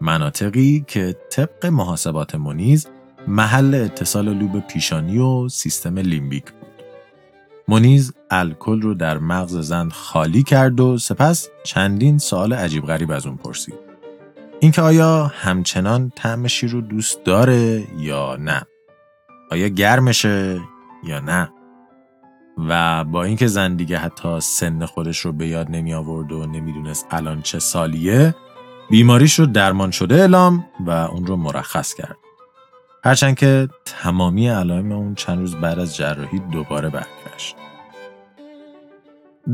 مناطقی 0.00 0.84
که 0.86 1.16
طبق 1.30 1.66
محاسبات 1.66 2.34
مونیز 2.34 2.86
محل 3.28 3.74
اتصال 3.74 4.34
لوب 4.34 4.60
پیشانی 4.60 5.18
و 5.18 5.48
سیستم 5.48 5.98
لیمبیک 5.98 6.44
مونیز 7.68 8.12
الکل 8.30 8.82
رو 8.82 8.94
در 8.94 9.18
مغز 9.18 9.56
زن 9.56 9.88
خالی 9.88 10.42
کرد 10.42 10.80
و 10.80 10.98
سپس 10.98 11.48
چندین 11.64 12.18
سوال 12.18 12.52
عجیب 12.52 12.86
غریب 12.86 13.10
از 13.10 13.26
اون 13.26 13.36
پرسید. 13.36 13.74
اینکه 14.60 14.82
آیا 14.82 15.32
همچنان 15.34 16.12
طعم 16.16 16.46
شیر 16.46 16.70
رو 16.70 16.80
دوست 16.80 17.24
داره 17.24 17.86
یا 17.98 18.36
نه؟ 18.36 18.62
آیا 19.50 19.68
گرمشه 19.68 20.60
یا 21.04 21.20
نه؟ 21.20 21.50
و 22.68 23.04
با 23.04 23.24
اینکه 23.24 23.46
زن 23.46 23.76
دیگه 23.76 23.98
حتی 23.98 24.40
سن 24.40 24.86
خودش 24.86 25.18
رو 25.18 25.32
به 25.32 25.48
یاد 25.48 25.70
نمی 25.70 25.94
آورد 25.94 26.32
و 26.32 26.46
نمی‌دونست 26.46 27.06
الان 27.10 27.42
چه 27.42 27.58
سالیه 27.58 28.34
بیماریش 28.90 29.38
رو 29.38 29.46
درمان 29.46 29.90
شده 29.90 30.14
اعلام 30.14 30.64
و 30.86 30.90
اون 30.90 31.26
رو 31.26 31.36
مرخص 31.36 31.94
کرد. 31.94 32.16
هرچند 33.04 33.36
که 33.36 33.68
تمامی 33.84 34.48
علائم 34.48 34.92
اون 34.92 35.14
چند 35.14 35.38
روز 35.38 35.56
بعد 35.56 35.78
از 35.78 35.96
جراحی 35.96 36.38
دوباره 36.38 36.88
برگشت. 36.88 37.56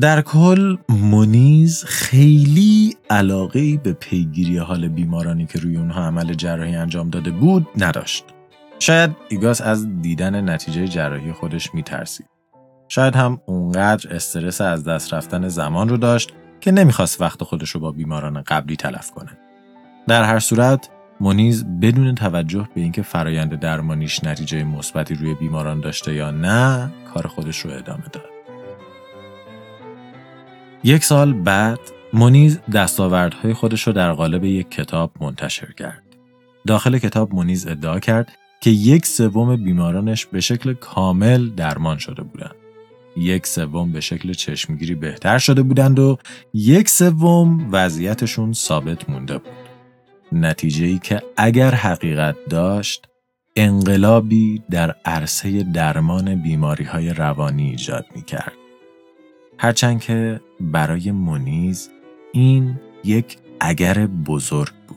در 0.01 0.21
کل 0.21 0.77
مونیز 0.89 1.85
خیلی 1.85 2.97
علاقه 3.11 3.77
به 3.77 3.93
پیگیری 3.93 4.59
حال 4.59 4.89
بیمارانی 4.89 5.47
که 5.47 5.59
روی 5.59 5.77
اونها 5.77 6.03
عمل 6.03 6.35
جراحی 6.35 6.77
انجام 6.77 7.11
داده 7.11 7.31
بود 7.31 7.67
نداشت. 7.79 8.25
شاید 8.79 9.11
ایگاس 9.29 9.61
از 9.61 10.03
دیدن 10.03 10.51
نتیجه 10.51 10.89
جراحی 10.89 11.33
خودش 11.33 11.75
میترسید. 11.75 12.27
شاید 12.89 13.17
هم 13.17 13.41
اونقدر 13.47 14.15
استرس 14.15 14.61
از 14.61 14.85
دست 14.85 15.15
رفتن 15.15 15.49
زمان 15.49 15.89
رو 15.89 15.97
داشت 15.97 16.33
که 16.61 16.73
نمی‌خواست 16.73 17.21
وقت 17.21 17.43
خودش 17.43 17.71
رو 17.71 17.81
با 17.81 17.93
بیماران 17.93 18.43
قبلی 18.43 18.77
تلف 18.77 19.11
کنه. 19.11 19.39
در 20.09 20.25
هر 20.25 20.39
صورت 20.39 20.89
مونیز 21.21 21.65
بدون 21.65 22.15
توجه 22.15 22.69
به 22.75 22.81
اینکه 22.81 23.03
فرایند 23.03 23.61
درمانیش 23.61 24.25
نتیجه 24.25 24.65
مثبتی 24.65 25.15
روی 25.15 25.35
بیماران 25.35 25.81
داشته 25.81 26.15
یا 26.15 26.31
نه 26.31 26.91
کار 27.15 27.27
خودش 27.27 27.59
رو 27.59 27.71
ادامه 27.71 28.05
داد. 28.13 28.25
یک 30.85 31.05
سال 31.05 31.33
بعد 31.33 31.79
مونیز 32.13 32.61
دستاوردهای 32.75 33.55
خودش 33.55 33.87
رو 33.87 33.93
در 33.93 34.13
قالب 34.13 34.45
یک 34.45 34.71
کتاب 34.71 35.13
منتشر 35.21 35.73
کرد. 35.73 36.03
داخل 36.67 36.99
کتاب 36.99 37.35
مونیز 37.35 37.67
ادعا 37.67 38.01
کرد 38.01 38.33
که 38.61 38.71
یک 38.71 39.07
سوم 39.07 39.57
بیمارانش 39.65 40.27
به 40.27 40.41
شکل 40.41 40.75
کامل 40.75 41.51
درمان 41.51 41.99
شده 41.99 42.23
بودند. 42.23 42.55
یک 43.17 43.47
سوم 43.47 43.93
به 43.93 44.01
شکل 44.01 44.33
چشمگیری 44.33 44.95
بهتر 44.95 45.39
شده 45.39 45.63
بودند 45.63 45.99
و 45.99 46.19
یک 46.55 46.89
سوم 46.89 47.69
وضعیتشون 47.73 48.53
ثابت 48.53 49.11
مونده 49.11 49.39
بود. 49.39 49.64
نتیجه 50.35 50.87
ای 50.87 50.99
که 50.99 51.23
اگر 51.37 51.75
حقیقت 51.75 52.37
داشت 52.51 53.09
انقلابی 53.57 54.63
در 54.71 54.95
عرصه 55.05 55.63
درمان 55.63 56.43
بیماری 56.43 56.85
های 56.85 57.11
روانی 57.11 57.71
ایجاد 57.71 58.07
می 58.15 58.23
کرد. 58.23 58.53
هرچند 59.59 60.01
که 60.01 60.41
برای 60.61 61.11
مونیز 61.11 61.91
این 62.33 62.81
یک 63.05 63.39
اگر 63.61 64.07
بزرگ 64.07 64.73
بود. 64.89 64.97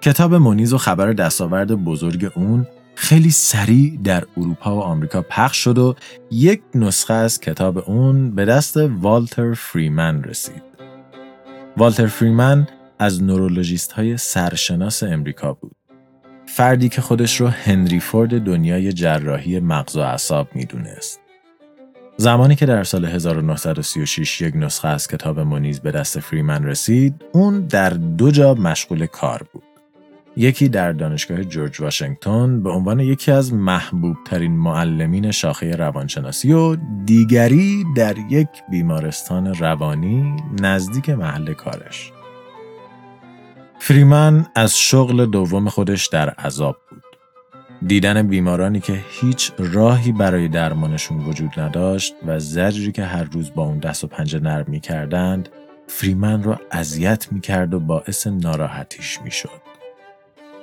کتاب 0.00 0.34
مونیز 0.34 0.72
و 0.72 0.78
خبر 0.78 1.12
دستاورد 1.12 1.72
بزرگ 1.72 2.32
اون 2.34 2.66
خیلی 2.94 3.30
سریع 3.30 3.98
در 4.04 4.24
اروپا 4.36 4.76
و 4.76 4.80
آمریکا 4.80 5.22
پخش 5.22 5.56
شد 5.56 5.78
و 5.78 5.94
یک 6.30 6.62
نسخه 6.74 7.14
از 7.14 7.40
کتاب 7.40 7.90
اون 7.90 8.34
به 8.34 8.44
دست 8.44 8.76
والتر 8.76 9.54
فریمن 9.54 10.22
رسید. 10.22 10.62
والتر 11.76 12.06
فریمن 12.06 12.66
از 13.04 13.22
نورولوژیست 13.22 13.92
های 13.92 14.16
سرشناس 14.16 15.02
امریکا 15.02 15.52
بود. 15.52 15.76
فردی 16.46 16.88
که 16.88 17.00
خودش 17.00 17.40
رو 17.40 17.46
هنری 17.46 18.00
فورد 18.00 18.40
دنیای 18.40 18.92
جراحی 18.92 19.60
مغز 19.60 19.96
و 19.96 20.00
اعصاب 20.00 20.48
می‌دونست. 20.54 21.20
زمانی 22.16 22.56
که 22.56 22.66
در 22.66 22.84
سال 22.84 23.04
1936 23.04 24.40
یک 24.40 24.56
نسخه 24.56 24.88
از 24.88 25.08
کتاب 25.08 25.40
مونیز 25.40 25.80
به 25.80 25.90
دست 25.90 26.20
فریمن 26.20 26.64
رسید، 26.64 27.14
اون 27.32 27.60
در 27.60 27.90
دو 27.90 28.30
جا 28.30 28.54
مشغول 28.54 29.06
کار 29.06 29.42
بود. 29.52 29.62
یکی 30.36 30.68
در 30.68 30.92
دانشگاه 30.92 31.44
جورج 31.44 31.80
واشنگتن 31.80 32.62
به 32.62 32.70
عنوان 32.70 33.00
یکی 33.00 33.32
از 33.32 33.54
محبوب 33.54 34.16
ترین 34.26 34.52
معلمین 34.52 35.30
شاخه 35.30 35.76
روانشناسی 35.76 36.52
و 36.52 36.76
دیگری 37.04 37.84
در 37.96 38.16
یک 38.30 38.48
بیمارستان 38.70 39.54
روانی 39.54 40.36
نزدیک 40.60 41.10
محل 41.10 41.52
کارش. 41.52 42.12
فریمن 43.86 44.46
از 44.54 44.78
شغل 44.78 45.26
دوم 45.26 45.68
خودش 45.68 46.06
در 46.06 46.30
عذاب 46.30 46.76
بود. 46.90 47.02
دیدن 47.86 48.28
بیمارانی 48.28 48.80
که 48.80 49.04
هیچ 49.08 49.52
راهی 49.58 50.12
برای 50.12 50.48
درمانشون 50.48 51.24
وجود 51.26 51.60
نداشت 51.60 52.14
و 52.26 52.38
زجری 52.38 52.92
که 52.92 53.04
هر 53.04 53.24
روز 53.24 53.54
با 53.54 53.62
اون 53.62 53.78
دست 53.78 54.04
و 54.04 54.06
پنجه 54.06 54.40
نرم 54.40 54.64
می 54.68 54.80
کردند، 54.80 55.48
فریمن 55.86 56.42
را 56.42 56.60
اذیت 56.70 57.32
می 57.32 57.40
کرد 57.40 57.74
و 57.74 57.80
باعث 57.80 58.26
ناراحتیش 58.26 59.20
می 59.24 59.30
شد. 59.30 59.62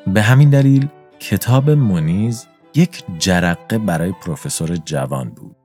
به 0.08 0.22
همین 0.22 0.50
دلیل 0.50 0.88
کتاب 1.20 1.70
مونیز 1.70 2.48
یک 2.76 3.04
جرقه 3.20 3.78
برای 3.78 4.12
پروفسور 4.12 4.76
جوان 4.76 5.30
بود. 5.30 5.61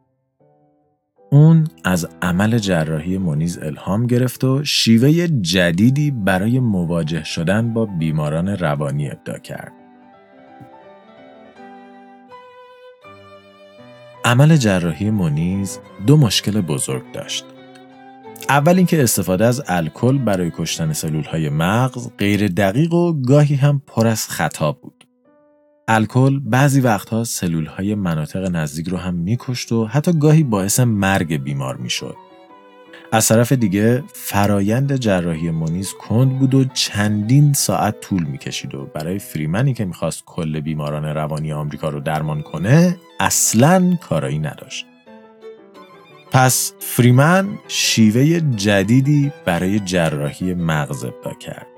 اون 1.31 1.69
از 1.85 2.09
عمل 2.23 2.59
جراحی 2.59 3.19
مونیز 3.19 3.59
الهام 3.59 4.07
گرفت 4.07 4.45
و 4.45 4.65
شیوه 4.65 5.27
جدیدی 5.27 6.11
برای 6.11 6.61
مواجه 6.61 7.25
شدن 7.25 7.75
با 7.75 7.87
بیماران 7.87 8.49
روانی 8.49 9.11
ابدا 9.11 9.39
کرد. 9.39 9.73
عمل 14.25 14.57
جراحی 14.57 15.11
مونیز 15.11 15.79
دو 16.07 16.17
مشکل 16.17 16.61
بزرگ 16.61 17.13
داشت. 17.13 17.45
اول 18.49 18.77
اینکه 18.77 19.03
استفاده 19.03 19.47
از 19.47 19.63
الکل 19.67 20.19
برای 20.19 20.53
کشتن 20.59 20.93
سلول 20.93 21.25
های 21.25 21.49
مغز 21.49 22.11
غیر 22.19 22.49
دقیق 22.49 22.95
و 22.95 23.13
گاهی 23.23 23.55
هم 23.55 23.83
پر 23.87 24.07
از 24.07 24.29
خطا 24.29 24.73
بود. 24.73 24.96
الکل 25.89 26.41
بعضی 26.45 26.81
وقتها 26.81 27.25
سلول 27.25 27.67
های 27.67 27.95
مناطق 27.95 28.51
نزدیک 28.57 28.89
رو 28.89 28.97
هم 28.97 29.15
میکشت 29.15 29.73
و 29.73 29.87
حتی 29.87 30.13
گاهی 30.13 30.43
باعث 30.43 30.81
مرگ 30.81 31.37
بیمار 31.37 31.77
می‌شد. 31.77 32.17
از 33.13 33.29
طرف 33.29 33.53
دیگه 33.53 34.05
فرایند 34.13 34.97
جراحی 34.97 35.51
مونیز 35.51 35.93
کند 35.93 36.39
بود 36.39 36.55
و 36.55 36.65
چندین 36.65 37.53
ساعت 37.53 38.01
طول 38.01 38.23
می‌کشید 38.25 38.75
و 38.75 38.87
برای 38.95 39.19
فریمنی 39.19 39.75
که 39.75 39.85
می‌خواست 39.85 40.23
کل 40.25 40.61
بیماران 40.61 41.05
روانی 41.05 41.53
آمریکا 41.53 41.89
رو 41.89 42.01
درمان 42.01 42.43
کنه 42.43 42.97
اصلا 43.21 43.97
کارایی 44.01 44.39
نداشت. 44.39 44.87
پس 46.31 46.73
فریمن 46.81 47.49
شیوه 47.69 48.41
جدیدی 48.41 49.33
برای 49.45 49.81
جراحی 49.81 50.55
مغز 50.55 51.05
ابدا 51.05 51.35
کرد. 51.35 51.76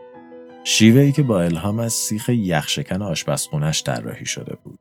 شیوه 0.65 1.01
ای 1.01 1.13
که 1.13 1.23
با 1.23 1.43
الهام 1.43 1.79
از 1.79 1.93
سیخ 1.93 2.29
یخشکن 2.29 3.03
آشپزخونش 3.03 3.83
طراحی 3.83 4.27
شده 4.27 4.57
بود. 4.65 4.79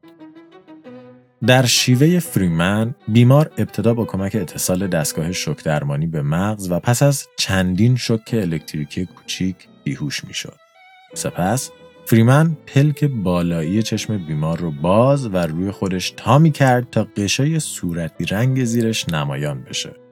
در 1.48 1.66
شیوه 1.66 2.20
فریمن 2.20 2.96
بیمار 3.08 3.52
ابتدا 3.58 3.94
با 3.94 4.06
کمک 4.06 4.36
اتصال 4.36 4.88
دستگاه 4.88 5.32
شوک 5.32 5.64
درمانی 5.64 6.08
به 6.08 6.22
مغز 6.22 6.72
و 6.72 6.80
پس 6.80 7.04
از 7.04 7.28
چندین 7.38 7.96
شوک 7.96 8.30
الکتریکی 8.34 9.06
کوچیک 9.06 9.56
بیهوش 9.84 10.26
می‌شد. 10.26 10.58
سپس 11.14 11.72
فریمن 12.06 12.58
پلک 12.68 13.04
بالایی 13.04 13.84
چشم 13.84 14.18
بیمار 14.18 14.58
رو 14.58 14.72
باز 14.72 15.28
و 15.28 15.38
روی 15.38 15.72
خودش 15.72 16.14
تا 16.18 16.40
می 16.40 16.52
کرد 16.52 16.90
تا 16.90 17.08
قشای 17.18 17.60
صورتی 17.60 18.26
رنگ 18.26 18.64
زیرش 18.64 19.10
نمایان 19.10 19.64
بشه. 19.64 20.07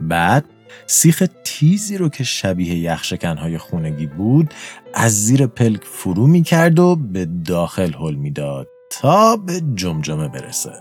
بعد 0.00 0.44
سیخ 0.86 1.22
تیزی 1.44 1.98
رو 1.98 2.08
که 2.08 2.24
شبیه 2.24 2.78
یخشکنهای 2.78 3.58
خونگی 3.58 4.06
بود 4.06 4.54
از 4.94 5.24
زیر 5.24 5.46
پلک 5.46 5.84
فرو 5.84 6.26
می 6.26 6.42
کرد 6.42 6.78
و 6.78 6.96
به 6.96 7.28
داخل 7.44 7.92
حل 7.92 8.14
می‌داد 8.14 8.68
تا 8.90 9.36
به 9.36 9.60
جمجمه 9.74 10.28
برسه. 10.28 10.72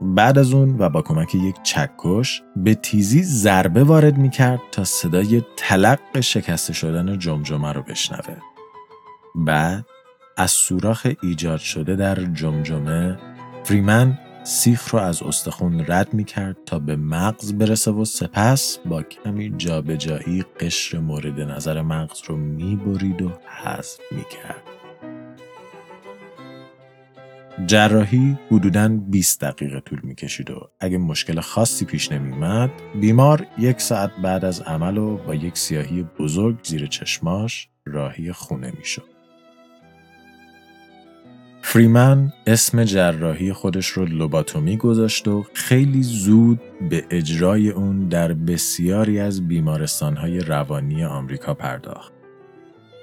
بعد 0.00 0.38
از 0.38 0.52
اون 0.52 0.76
و 0.78 0.88
با 0.88 1.02
کمک 1.02 1.34
یک 1.34 1.56
چکش 1.62 2.42
به 2.56 2.74
تیزی 2.74 3.22
ضربه 3.22 3.84
وارد 3.84 4.18
می 4.18 4.30
کرد 4.30 4.60
تا 4.72 4.84
صدای 4.84 5.42
تلق 5.56 6.20
شکسته 6.20 6.72
شدن 6.72 7.18
جمجمه 7.18 7.72
رو 7.72 7.82
بشنوه. 7.82 8.36
بعد 9.34 9.84
از 10.36 10.50
سوراخ 10.50 11.06
ایجاد 11.22 11.60
شده 11.60 11.96
در 11.96 12.14
جمجمه 12.14 13.18
فریمن 13.64 14.18
سیخ 14.46 14.88
رو 14.94 15.00
از 15.00 15.22
استخون 15.22 15.84
رد 15.88 16.14
می 16.14 16.24
کرد 16.24 16.56
تا 16.66 16.78
به 16.78 16.96
مغز 16.96 17.52
برسه 17.52 17.90
و 17.90 18.04
سپس 18.04 18.78
با 18.78 19.02
کمی 19.02 19.54
جابجایی 19.56 20.44
قشر 20.60 20.98
مورد 20.98 21.40
نظر 21.40 21.82
مغز 21.82 22.20
رو 22.26 22.36
می 22.36 22.76
برید 22.76 23.22
و 23.22 23.32
حذف 23.64 23.98
می 24.10 24.24
کرد. 24.30 24.62
جراحی 27.66 28.38
حدوداً 28.50 28.88
20 28.88 29.40
دقیقه 29.40 29.80
طول 29.80 30.00
می 30.02 30.14
کشید 30.14 30.50
و 30.50 30.70
اگه 30.80 30.98
مشکل 30.98 31.40
خاصی 31.40 31.84
پیش 31.84 32.12
نمی 32.12 32.68
بیمار 33.00 33.46
یک 33.58 33.80
ساعت 33.80 34.10
بعد 34.22 34.44
از 34.44 34.60
عمل 34.60 34.98
و 34.98 35.16
با 35.16 35.34
یک 35.34 35.58
سیاهی 35.58 36.02
بزرگ 36.18 36.56
زیر 36.62 36.86
چشماش 36.86 37.68
راهی 37.86 38.32
خونه 38.32 38.72
می 38.78 38.84
شد. 38.84 39.15
فریمن 41.68 42.32
اسم 42.46 42.84
جراحی 42.84 43.52
خودش 43.52 43.86
رو 43.86 44.04
لوباتومی 44.04 44.76
گذاشت 44.76 45.28
و 45.28 45.46
خیلی 45.54 46.02
زود 46.02 46.60
به 46.90 47.06
اجرای 47.10 47.70
اون 47.70 48.08
در 48.08 48.32
بسیاری 48.32 49.20
از 49.20 49.48
بیمارستانهای 49.48 50.40
روانی 50.40 51.04
آمریکا 51.04 51.54
پرداخت. 51.54 52.12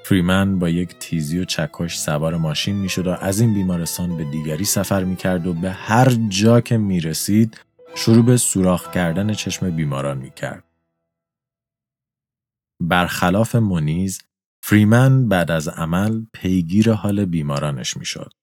فریمن 0.05 0.59
با 0.59 0.69
یک 0.69 0.95
تیزی 0.99 1.39
و 1.39 1.45
چکش 1.45 1.97
سوار 1.97 2.37
ماشین 2.37 2.75
می‌شد 2.75 3.07
و 3.07 3.11
از 3.11 3.39
این 3.39 3.53
بیمارستان 3.53 4.17
به 4.17 4.23
دیگری 4.23 4.65
سفر 4.65 5.03
می‌کرد 5.03 5.47
و 5.47 5.53
به 5.53 5.71
هر 5.71 6.09
جا 6.29 6.61
که 6.61 6.77
می‌رسید 6.77 7.59
شروع 7.95 8.25
به 8.25 8.37
سوراخ 8.37 8.91
کردن 8.91 9.33
چشم 9.33 9.75
بیماران 9.75 10.17
می‌کرد. 10.17 10.63
برخلاف 12.81 13.55
مونیز، 13.55 14.21
فریمن 14.63 15.27
بعد 15.27 15.51
از 15.51 15.67
عمل 15.67 16.25
پیگیر 16.33 16.91
حال 16.91 17.25
بیمارانش 17.25 17.97
می‌شد. 17.97 18.33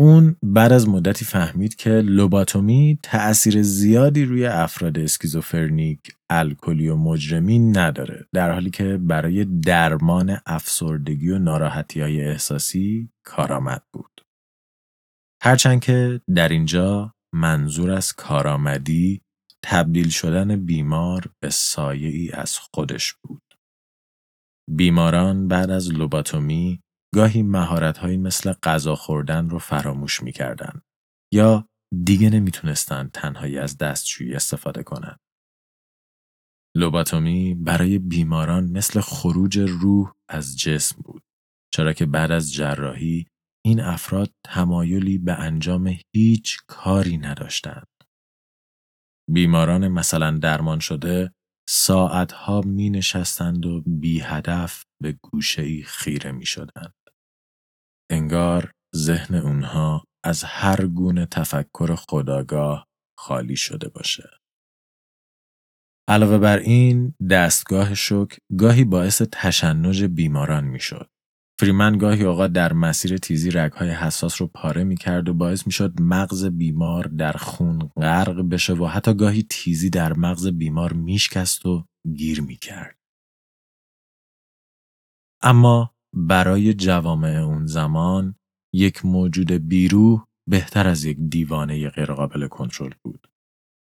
اون 0.00 0.36
بعد 0.42 0.72
از 0.72 0.88
مدتی 0.88 1.24
فهمید 1.24 1.74
که 1.74 1.90
لوباتومی 1.90 2.98
تأثیر 3.02 3.62
زیادی 3.62 4.24
روی 4.24 4.46
افراد 4.46 4.98
اسکیزوفرنیک، 4.98 6.00
الکلی 6.30 6.88
و 6.88 6.96
مجرمی 6.96 7.58
نداره 7.58 8.26
در 8.32 8.52
حالی 8.52 8.70
که 8.70 8.96
برای 8.96 9.44
درمان 9.44 10.36
افسردگی 10.46 11.30
و 11.30 11.38
ناراحتی 11.38 12.00
های 12.00 12.24
احساسی 12.24 13.10
کارآمد 13.26 13.82
بود. 13.92 14.24
هرچند 15.42 15.80
که 15.80 16.20
در 16.34 16.48
اینجا 16.48 17.14
منظور 17.34 17.90
از 17.90 18.12
کارآمدی 18.12 19.22
تبدیل 19.62 20.08
شدن 20.08 20.56
بیمار 20.56 21.24
به 21.40 21.50
سایه 21.50 22.08
ای 22.08 22.30
از 22.30 22.58
خودش 22.58 23.14
بود. 23.22 23.42
بیماران 24.70 25.48
بعد 25.48 25.70
از 25.70 25.92
لوباتومی 25.92 26.82
گاهی 27.14 27.42
مهارت‌هایی 27.42 28.16
مثل 28.16 28.52
غذا 28.52 28.94
خوردن 28.94 29.48
رو 29.48 29.58
فراموش 29.58 30.22
می‌کردند 30.22 30.82
یا 31.32 31.68
دیگه 32.04 32.30
نمی‌تونستن 32.30 33.10
تنهایی 33.12 33.58
از 33.58 33.78
دستشویی 33.78 34.34
استفاده 34.34 34.82
کنند. 34.82 35.20
لوباتومی 36.76 37.54
برای 37.54 37.98
بیماران 37.98 38.64
مثل 38.64 39.00
خروج 39.00 39.58
روح 39.58 40.12
از 40.28 40.58
جسم 40.58 41.02
بود 41.04 41.22
چرا 41.74 41.92
که 41.92 42.06
بعد 42.06 42.32
از 42.32 42.52
جراحی 42.52 43.26
این 43.64 43.80
افراد 43.80 44.32
تمایلی 44.46 45.18
به 45.18 45.32
انجام 45.32 45.96
هیچ 46.14 46.56
کاری 46.68 47.16
نداشتند. 47.16 47.86
بیماران 49.30 49.88
مثلا 49.88 50.38
درمان 50.38 50.78
شده 50.78 51.32
ساعتها 51.68 52.60
می 52.60 52.90
نشستند 52.90 53.66
و 53.66 53.82
بی 53.86 54.20
هدف 54.20 54.84
به 55.02 55.12
گوشه 55.22 55.82
خیره 55.82 56.32
می 56.32 56.46
شدند. 56.46 56.94
انگار 58.10 58.72
ذهن 58.96 59.34
اونها 59.34 60.04
از 60.24 60.44
هر 60.44 60.86
گونه 60.86 61.26
تفکر 61.26 61.94
خداگاه 61.94 62.86
خالی 63.18 63.56
شده 63.56 63.88
باشه. 63.88 64.30
علاوه 66.08 66.38
بر 66.38 66.58
این 66.58 67.14
دستگاه 67.30 67.94
شک 67.94 68.38
گاهی 68.58 68.84
باعث 68.84 69.22
تشنج 69.32 70.04
بیماران 70.04 70.64
می‌شد. 70.64 71.08
فریمن 71.60 71.98
گاهی 71.98 72.24
اوقات 72.24 72.52
در 72.52 72.72
مسیر 72.72 73.16
تیزی 73.16 73.50
رگهای 73.50 73.90
حساس 73.90 74.40
رو 74.40 74.46
پاره 74.46 74.84
می 74.84 74.96
کرد 74.96 75.28
و 75.28 75.34
باعث 75.34 75.66
می 75.66 75.72
شد 75.72 76.00
مغز 76.00 76.44
بیمار 76.44 77.04
در 77.04 77.32
خون 77.32 77.78
غرق 77.96 78.48
بشه 78.48 78.72
و 78.72 78.86
حتی 78.86 79.14
گاهی 79.14 79.42
تیزی 79.42 79.90
در 79.90 80.12
مغز 80.12 80.46
بیمار 80.46 80.92
میشکست 80.92 81.66
و 81.66 81.84
گیر 82.16 82.40
می 82.40 82.56
کرد. 82.56 82.96
اما 85.42 85.94
برای 86.12 86.74
جوامع 86.74 87.36
اون 87.36 87.66
زمان 87.66 88.34
یک 88.74 89.04
موجود 89.06 89.52
بیروح 89.52 90.24
بهتر 90.48 90.88
از 90.88 91.04
یک 91.04 91.18
دیوانه 91.28 91.88
غیرقابل 91.88 92.48
کنترل 92.48 92.92
بود. 93.02 93.30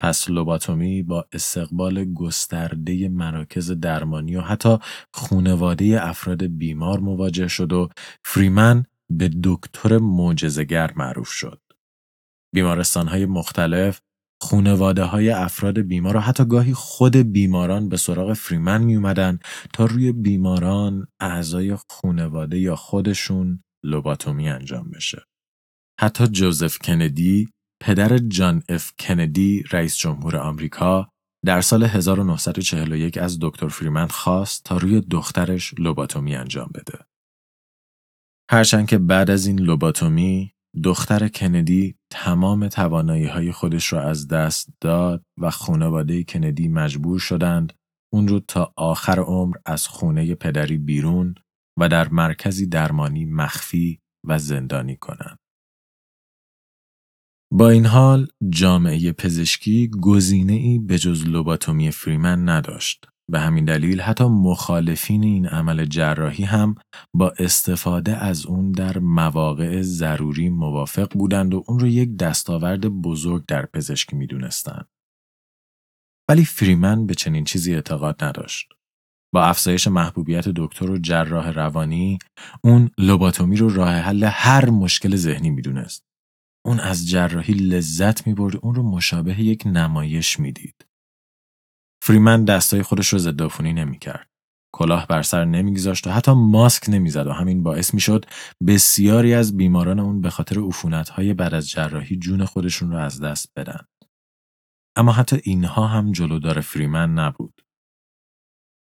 پس 0.03 0.31
لوباتومی 0.31 1.03
با 1.03 1.27
استقبال 1.33 2.05
گسترده 2.05 3.09
مراکز 3.09 3.71
درمانی 3.71 4.37
و 4.37 4.41
حتی 4.41 4.79
خونواده 5.15 6.09
افراد 6.09 6.45
بیمار 6.45 7.01
مواجه 7.01 7.49
شد 7.49 7.73
و 7.73 7.89
فریمن 8.25 8.85
به 9.11 9.31
دکتر 9.43 9.99
معجزه‌گر 9.99 10.93
معروف 10.97 11.29
شد. 11.29 11.61
بیمارستانهای 12.55 13.27
مختلف 13.27 14.01
خونواده 14.43 15.05
های 15.05 15.31
افراد 15.31 15.79
بیمار 15.79 16.17
و 16.17 16.21
حتی 16.21 16.45
گاهی 16.45 16.75
خود 16.75 17.17
بیماران 17.17 17.89
به 17.89 17.97
سراغ 17.97 18.33
فریمن 18.33 18.83
می 18.83 18.97
اومدن 18.97 19.39
تا 19.73 19.85
روی 19.85 20.13
بیماران 20.13 21.07
اعضای 21.21 21.77
خونواده 21.91 22.59
یا 22.59 22.77
خودشون 22.77 23.63
لوباتومی 23.85 24.49
انجام 24.49 24.91
بشه. 24.91 25.23
حتی 26.01 26.27
جوزف 26.27 26.79
کندی 26.79 27.49
پدر 27.83 28.19
جان 28.19 28.63
اف 28.69 28.93
کندی 28.99 29.65
رئیس 29.71 29.97
جمهور 29.97 30.37
آمریکا 30.37 31.09
در 31.45 31.61
سال 31.61 31.83
1941 31.83 33.19
از 33.19 33.39
دکتر 33.41 33.69
فریمن 33.69 34.07
خواست 34.07 34.65
تا 34.65 34.77
روی 34.77 35.01
دخترش 35.01 35.75
لوباتومی 35.79 36.37
انجام 36.37 36.71
بده. 36.75 36.99
هرچند 38.51 38.89
که 38.89 38.99
بعد 38.99 39.31
از 39.31 39.47
این 39.47 39.61
لوباتومی 39.61 40.55
دختر 40.85 41.29
کندی 41.29 41.97
تمام 42.11 42.69
توانایی 42.69 43.27
های 43.27 43.53
خودش 43.53 43.93
را 43.93 44.03
از 44.03 44.29
دست 44.29 44.69
داد 44.81 45.25
و 45.39 45.51
خانواده 45.51 46.25
کندی 46.25 46.69
مجبور 46.69 47.19
شدند 47.19 47.73
اون 48.13 48.29
رو 48.29 48.41
تا 48.41 48.73
آخر 48.77 49.21
عمر 49.21 49.57
از 49.67 49.87
خونه 49.87 50.35
پدری 50.35 50.79
بیرون 50.79 51.35
و 51.79 51.89
در 51.89 52.09
مرکزی 52.09 52.67
درمانی 52.67 53.25
مخفی 53.25 54.01
و 54.25 54.39
زندانی 54.39 54.97
کنند. 54.97 55.39
با 57.53 57.71
این 57.71 57.87
حال 57.87 58.29
جامعه 58.49 59.13
پزشکی 59.13 59.91
گزینه 60.01 60.53
ای 60.53 60.79
به 60.79 60.99
جز 60.99 61.25
لوباتومی 61.25 61.91
فریمن 61.91 62.49
نداشت. 62.49 63.12
به 63.31 63.41
همین 63.41 63.65
دلیل 63.65 64.01
حتی 64.01 64.25
مخالفین 64.25 65.25
این 65.25 65.47
عمل 65.47 65.85
جراحی 65.85 66.45
هم 66.45 66.75
با 67.17 67.33
استفاده 67.39 68.17
از 68.17 68.47
اون 68.47 68.73
در 68.73 68.99
مواقع 68.99 69.83
ضروری 69.83 70.49
موافق 70.49 71.13
بودند 71.13 71.55
و 71.55 71.65
اون 71.69 71.79
رو 71.79 71.87
یک 71.87 72.17
دستاورد 72.17 72.81
بزرگ 72.81 73.45
در 73.47 73.67
پزشکی 73.67 74.17
می‌دونستند. 74.17 74.89
ولی 76.31 76.45
فریمن 76.45 77.07
به 77.07 77.15
چنین 77.15 77.45
چیزی 77.45 77.75
اعتقاد 77.75 78.25
نداشت. 78.25 78.69
با 79.35 79.45
افزایش 79.45 79.89
محبوبیت 79.89 80.49
دکتر 80.49 80.91
و 80.91 80.99
جراح 80.99 81.51
روانی، 81.51 82.19
اون 82.65 82.91
لوباتومی 82.99 83.57
رو 83.57 83.69
راه 83.69 83.95
حل 83.95 84.25
هر 84.25 84.71
مشکل 84.71 85.17
ذهنی 85.17 85.51
می‌دونست. 85.51 86.05
اون 86.67 86.81
از 86.81 87.09
جراحی 87.09 87.55
لذت 87.55 88.27
می‌برد 88.27 88.57
اون 88.63 88.75
رو 88.75 88.83
مشابه 88.83 89.41
یک 89.41 89.63
نمایش 89.67 90.41
می‌دید. 90.41 90.87
فریمن 92.05 92.45
دستای 92.45 92.83
خودش 92.83 93.09
رو 93.09 93.19
ضد 93.19 93.43
عفونی 93.43 93.73
نمی‌کرد. 93.73 94.29
کلاه 94.75 95.07
بر 95.07 95.23
سر 95.23 95.45
نمیگذاشت 95.45 96.07
و 96.07 96.11
حتی 96.11 96.33
ماسک 96.33 96.89
نمی‌زد 96.89 97.27
و 97.27 97.33
همین 97.33 97.63
باعث 97.63 97.95
می‌شد 97.95 98.25
بسیاری 98.67 99.35
از 99.35 99.57
بیماران 99.57 100.01
اون 100.01 100.21
به 100.21 100.31
خاطر 100.31 100.59
های 101.13 101.35
بعد 101.35 101.55
از 101.55 101.69
جراحی 101.69 102.17
جون 102.17 102.45
خودشون 102.45 102.91
رو 102.91 102.97
از 102.97 103.21
دست 103.21 103.53
بدن. 103.57 103.87
اما 104.97 105.13
حتی 105.13 105.41
اینها 105.45 105.87
هم 105.87 106.13
جلودار 106.13 106.61
فریمن 106.61 107.15
نبود. 107.15 107.63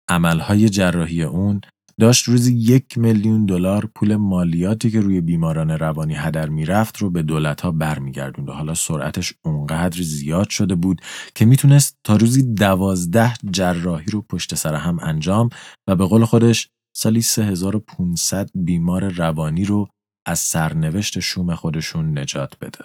عملهای 0.08 0.68
جراحی 0.68 1.22
اون 1.22 1.60
داشت 2.00 2.28
روزی 2.28 2.54
یک 2.54 2.98
میلیون 2.98 3.46
دلار 3.46 3.90
پول 3.94 4.16
مالیاتی 4.16 4.90
که 4.90 5.00
روی 5.00 5.20
بیماران 5.20 5.70
روانی 5.70 6.14
هدر 6.14 6.48
می‌رفت 6.48 6.98
رو 6.98 7.10
به 7.10 7.22
دولت 7.22 7.60
ها 7.60 7.70
برمیگردوند 7.70 8.48
و 8.48 8.52
حالا 8.52 8.74
سرعتش 8.74 9.34
اونقدر 9.44 10.02
زیاد 10.02 10.48
شده 10.48 10.74
بود 10.74 11.00
که 11.34 11.44
می‌تونست 11.44 11.98
تا 12.04 12.16
روزی 12.16 12.54
دوازده 12.54 13.34
جراحی 13.50 14.10
رو 14.10 14.22
پشت 14.22 14.54
سر 14.54 14.74
هم 14.74 14.98
انجام 15.02 15.48
و 15.88 15.96
به 15.96 16.04
قول 16.04 16.24
خودش 16.24 16.68
سالی 16.96 17.22
3500 17.22 18.50
بیمار 18.54 19.08
روانی 19.08 19.64
رو 19.64 19.88
از 20.26 20.38
سرنوشت 20.38 21.20
شوم 21.20 21.54
خودشون 21.54 22.18
نجات 22.18 22.58
بده. 22.60 22.84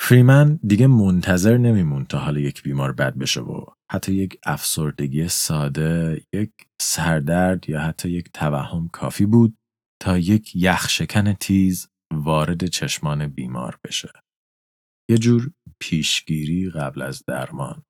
فریمن 0.00 0.60
دیگه 0.66 0.86
منتظر 0.86 1.56
نمیمون 1.56 2.04
تا 2.04 2.18
حال 2.18 2.36
یک 2.36 2.62
بیمار 2.62 2.92
بد 2.92 3.14
بشه 3.14 3.40
و 3.40 3.64
حتی 3.92 4.14
یک 4.14 4.38
افسردگی 4.46 5.28
ساده، 5.28 6.26
یک 6.32 6.52
سردرد 6.80 7.68
یا 7.68 7.80
حتی 7.80 8.10
یک 8.10 8.32
توهم 8.32 8.88
کافی 8.88 9.26
بود 9.26 9.58
تا 10.02 10.18
یک 10.18 10.56
یخشکن 10.56 11.32
تیز 11.32 11.88
وارد 12.12 12.66
چشمان 12.66 13.26
بیمار 13.28 13.80
بشه. 13.84 14.12
یه 15.10 15.18
جور 15.18 15.52
پیشگیری 15.80 16.70
قبل 16.70 17.02
از 17.02 17.24
درمان. 17.26 17.82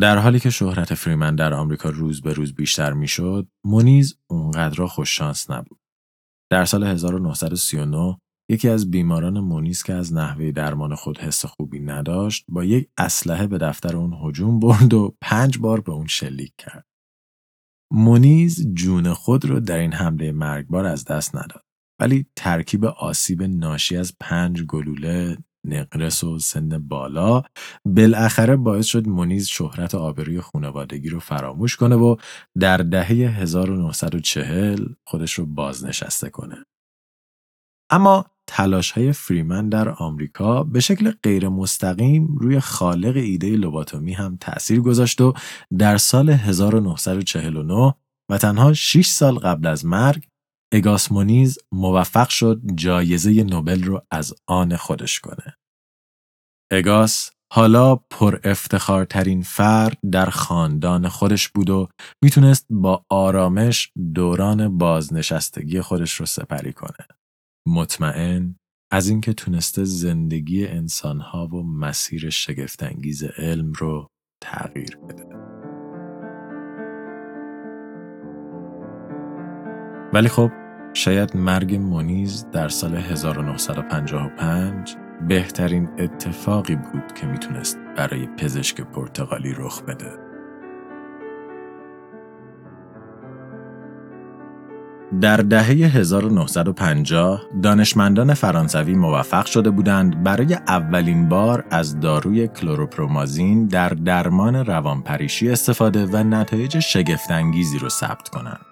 در 0.00 0.18
حالی 0.18 0.40
که 0.40 0.50
شهرت 0.50 0.94
فریمن 0.94 1.36
در 1.36 1.54
آمریکا 1.54 1.90
روز 1.90 2.22
به 2.22 2.32
روز 2.32 2.54
بیشتر 2.54 2.92
می‌شد، 2.92 3.48
مونیز 3.64 4.18
اونقدر 4.30 4.86
خوششانس 4.86 5.50
نبود. 5.50 5.80
در 6.52 6.64
سال 6.64 6.84
1939 6.84 8.20
یکی 8.50 8.68
از 8.68 8.90
بیماران 8.90 9.40
مونیز 9.40 9.82
که 9.82 9.92
از 9.92 10.14
نحوه 10.14 10.52
درمان 10.52 10.94
خود 10.94 11.18
حس 11.18 11.44
خوبی 11.44 11.80
نداشت 11.80 12.44
با 12.48 12.64
یک 12.64 12.88
اسلحه 12.98 13.46
به 13.46 13.58
دفتر 13.58 13.96
اون 13.96 14.18
هجوم 14.22 14.60
برد 14.60 14.94
و 14.94 15.16
پنج 15.20 15.58
بار 15.58 15.80
به 15.80 15.92
اون 15.92 16.06
شلیک 16.06 16.52
کرد. 16.58 16.86
مونیز 17.92 18.74
جون 18.74 19.12
خود 19.12 19.44
رو 19.44 19.60
در 19.60 19.78
این 19.78 19.92
حمله 19.92 20.32
مرگبار 20.32 20.86
از 20.86 21.04
دست 21.04 21.36
نداد 21.36 21.64
ولی 22.00 22.26
ترکیب 22.36 22.84
آسیب 22.84 23.42
ناشی 23.42 23.96
از 23.96 24.12
پنج 24.20 24.62
گلوله 24.62 25.36
نقرس 25.66 26.24
و 26.24 26.38
سن 26.38 26.88
بالا 26.88 27.42
بالاخره 27.84 28.56
باعث 28.56 28.86
شد 28.86 29.08
مونیز 29.08 29.46
شهرت 29.46 29.94
آبروی 29.94 30.40
خانوادگی 30.40 31.08
رو 31.08 31.20
فراموش 31.20 31.76
کنه 31.76 31.96
و 31.96 32.16
در 32.58 32.76
دهه 32.76 33.10
1940 33.10 34.84
خودش 35.06 35.32
رو 35.32 35.46
بازنشسته 35.46 36.30
کنه. 36.30 36.64
اما 37.90 38.24
تلاش 38.52 38.90
های 38.90 39.12
فریمن 39.12 39.68
در 39.68 39.88
آمریکا 39.88 40.64
به 40.64 40.80
شکل 40.80 41.12
غیر 41.22 41.48
مستقیم 41.48 42.36
روی 42.36 42.60
خالق 42.60 43.16
ایده 43.16 43.56
لوباتومی 43.56 44.12
هم 44.12 44.36
تأثیر 44.36 44.80
گذاشت 44.80 45.20
و 45.20 45.34
در 45.78 45.96
سال 45.96 46.30
1949 46.30 47.94
و 48.30 48.38
تنها 48.38 48.72
6 48.72 49.06
سال 49.06 49.38
قبل 49.38 49.66
از 49.66 49.86
مرگ 49.86 50.26
اگاس 50.72 51.12
مونیز 51.12 51.58
موفق 51.72 52.28
شد 52.28 52.60
جایزه 52.74 53.42
نوبل 53.42 53.82
رو 53.82 54.02
از 54.10 54.34
آن 54.46 54.76
خودش 54.76 55.20
کنه. 55.20 55.56
اگاس 56.72 57.30
حالا 57.52 57.96
پر 57.96 58.40
افتخارترین 58.44 59.42
فرد 59.42 59.98
در 60.12 60.30
خاندان 60.30 61.08
خودش 61.08 61.48
بود 61.48 61.70
و 61.70 61.88
می‌تونست 62.22 62.66
با 62.70 63.04
آرامش 63.08 63.92
دوران 64.14 64.78
بازنشستگی 64.78 65.80
خودش 65.80 66.12
رو 66.12 66.26
سپری 66.26 66.72
کنه. 66.72 67.19
مطمئن 67.70 68.56
از 68.92 69.08
اینکه 69.08 69.32
تونسته 69.32 69.84
زندگی 69.84 70.66
انسانها 70.66 71.46
و 71.46 71.62
مسیر 71.62 72.30
شگفتانگیز 72.30 73.24
علم 73.24 73.72
رو 73.72 74.08
تغییر 74.42 74.98
بده. 75.08 75.24
ولی 80.12 80.28
خب 80.28 80.50
شاید 80.94 81.36
مرگ 81.36 81.74
مونیز 81.74 82.46
در 82.52 82.68
سال 82.68 82.94
1955 82.94 84.96
بهترین 85.28 85.88
اتفاقی 85.98 86.76
بود 86.76 87.12
که 87.14 87.26
می‌تونست 87.26 87.78
برای 87.96 88.26
پزشک 88.26 88.80
پرتغالی 88.80 89.52
رخ 89.52 89.82
بده. 89.82 90.29
در 95.20 95.36
دهه 95.36 95.66
1950 95.66 97.42
دانشمندان 97.62 98.34
فرانسوی 98.34 98.94
موفق 98.94 99.46
شده 99.46 99.70
بودند 99.70 100.22
برای 100.22 100.54
اولین 100.54 101.28
بار 101.28 101.64
از 101.70 102.00
داروی 102.00 102.48
کلوروپرومازین 102.48 103.66
در 103.66 103.88
درمان 103.88 104.54
روانپریشی 104.56 105.50
استفاده 105.50 106.06
و 106.06 106.16
نتایج 106.16 106.78
شگفتانگیزی 106.78 107.78
رو 107.78 107.88
ثبت 107.88 108.28
کنند. 108.28 108.66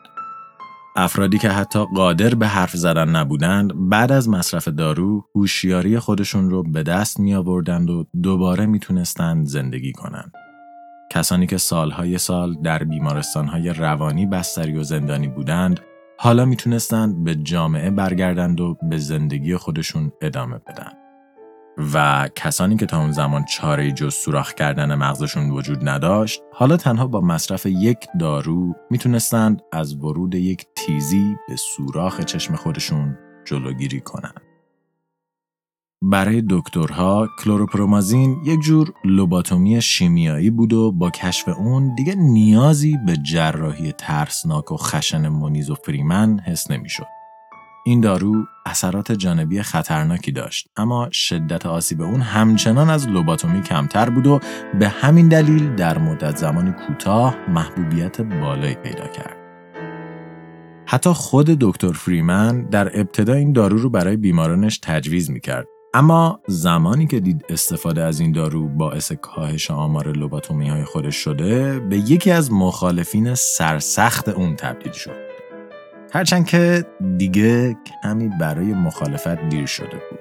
افرادی 0.97 1.39
که 1.39 1.49
حتی 1.49 1.85
قادر 1.97 2.35
به 2.35 2.47
حرف 2.47 2.77
زدن 2.77 3.09
نبودند 3.09 3.73
بعد 3.91 4.13
از 4.13 4.29
مصرف 4.29 4.69
دارو 4.69 5.25
هوشیاری 5.35 5.99
خودشون 5.99 6.51
رو 6.51 6.63
به 6.63 6.83
دست 6.83 7.21
می 7.21 7.35
آوردند 7.35 7.91
و 7.91 8.05
دوباره 8.23 8.67
می‌تونستند 8.67 9.47
زندگی 9.47 9.93
کنند. 9.93 10.33
کسانی 11.13 11.47
که 11.47 11.59
سالهای 11.59 12.19
سال 12.19 12.55
در 12.63 12.85
بیمارستانهای 12.85 13.71
روانی 13.71 14.27
بستری 14.27 14.79
و 14.79 14.83
زندانی 14.83 15.29
بودند 15.29 15.81
حالا 16.21 16.45
می‌تونستند 16.45 17.25
به 17.25 17.35
جامعه 17.35 17.91
برگردند 17.91 18.61
و 18.61 18.77
به 18.83 18.99
زندگی 18.99 19.57
خودشون 19.57 20.13
ادامه 20.21 20.59
بدن. 20.59 20.93
و 21.95 22.29
کسانی 22.35 22.77
که 22.77 22.87
تا 22.87 23.01
اون 23.01 23.13
زمان 23.13 23.45
چاره 23.45 23.93
جز 23.93 24.15
سوراخ 24.15 24.55
کردن 24.55 24.95
مغزشون 24.95 25.51
وجود 25.51 25.89
نداشت 25.89 26.43
حالا 26.53 26.77
تنها 26.77 27.07
با 27.07 27.21
مصرف 27.21 27.67
یک 27.67 27.99
دارو 28.21 28.75
می‌تونستند 28.91 29.63
از 29.73 29.97
ورود 29.97 30.35
یک 30.35 30.67
تیزی 30.77 31.37
به 31.49 31.57
سوراخ 31.57 32.21
چشم 32.21 32.57
خودشون 32.57 33.19
جلوگیری 33.45 34.01
کنند. 34.01 34.48
برای 36.03 36.43
دکترها 36.51 37.29
کلوروپرومازین 37.39 38.43
یک 38.45 38.61
جور 38.61 38.93
لوباتومی 39.05 39.83
شیمیایی 39.83 40.51
بود 40.51 40.73
و 40.73 40.93
با 40.93 41.11
کشف 41.11 41.49
اون 41.49 41.95
دیگه 41.95 42.15
نیازی 42.15 42.99
به 43.07 43.17
جراحی 43.17 43.93
ترسناک 43.93 44.73
و 44.73 44.77
خشن 44.77 45.29
مونیز 45.29 45.71
و 45.71 45.75
فریمن 45.75 46.39
حس 46.39 46.71
نمی‌شد. 46.71 47.07
این 47.87 48.01
دارو 48.01 48.45
اثرات 48.67 49.13
جانبی 49.13 49.63
خطرناکی 49.63 50.33
داشت 50.33 50.69
اما 50.77 51.09
شدت 51.13 51.67
آسیب 51.67 52.03
اون 52.03 52.21
همچنان 52.21 52.91
از 52.91 53.09
لوباتومی 53.09 53.63
کمتر 53.63 54.11
بود 54.11 54.27
و 54.27 54.41
به 54.79 54.89
همین 54.89 55.29
دلیل 55.29 55.75
در 55.75 55.99
مدت 55.99 56.37
زمانی 56.37 56.73
کوتاه 56.73 57.37
محبوبیت 57.49 58.21
بالایی 58.21 58.75
پیدا 58.75 59.07
کرد. 59.07 59.37
حتی 60.87 61.11
خود 61.11 61.47
دکتر 61.47 61.93
فریمن 61.93 62.63
در 62.63 63.01
ابتدا 63.01 63.35
این 63.35 63.53
دارو 63.53 63.79
رو 63.79 63.91
برای 63.91 64.17
بیمارانش 64.17 64.79
تجویز 64.83 65.31
می 65.31 65.41
کرد. 65.41 65.67
اما 65.95 66.41
زمانی 66.47 67.07
که 67.07 67.21
دید 67.21 67.45
استفاده 67.49 68.03
از 68.03 68.21
این 68.21 68.33
دارو 68.33 68.69
باعث 68.69 69.13
کاهش 69.13 69.71
آمار 69.71 70.09
لوباتومی 70.13 70.69
های 70.69 70.85
خودش 70.85 71.17
شده 71.17 71.81
به 71.81 71.97
یکی 71.97 72.31
از 72.31 72.53
مخالفین 72.53 73.35
سرسخت 73.35 74.29
اون 74.29 74.57
تبدیل 74.57 74.93
شد. 74.93 75.17
هرچند 76.13 76.47
که 76.47 76.85
دیگه 77.17 77.77
کمی 78.03 78.29
برای 78.41 78.75
مخالفت 78.75 79.49
دیر 79.49 79.67
شده 79.67 80.03
بود. 80.11 80.19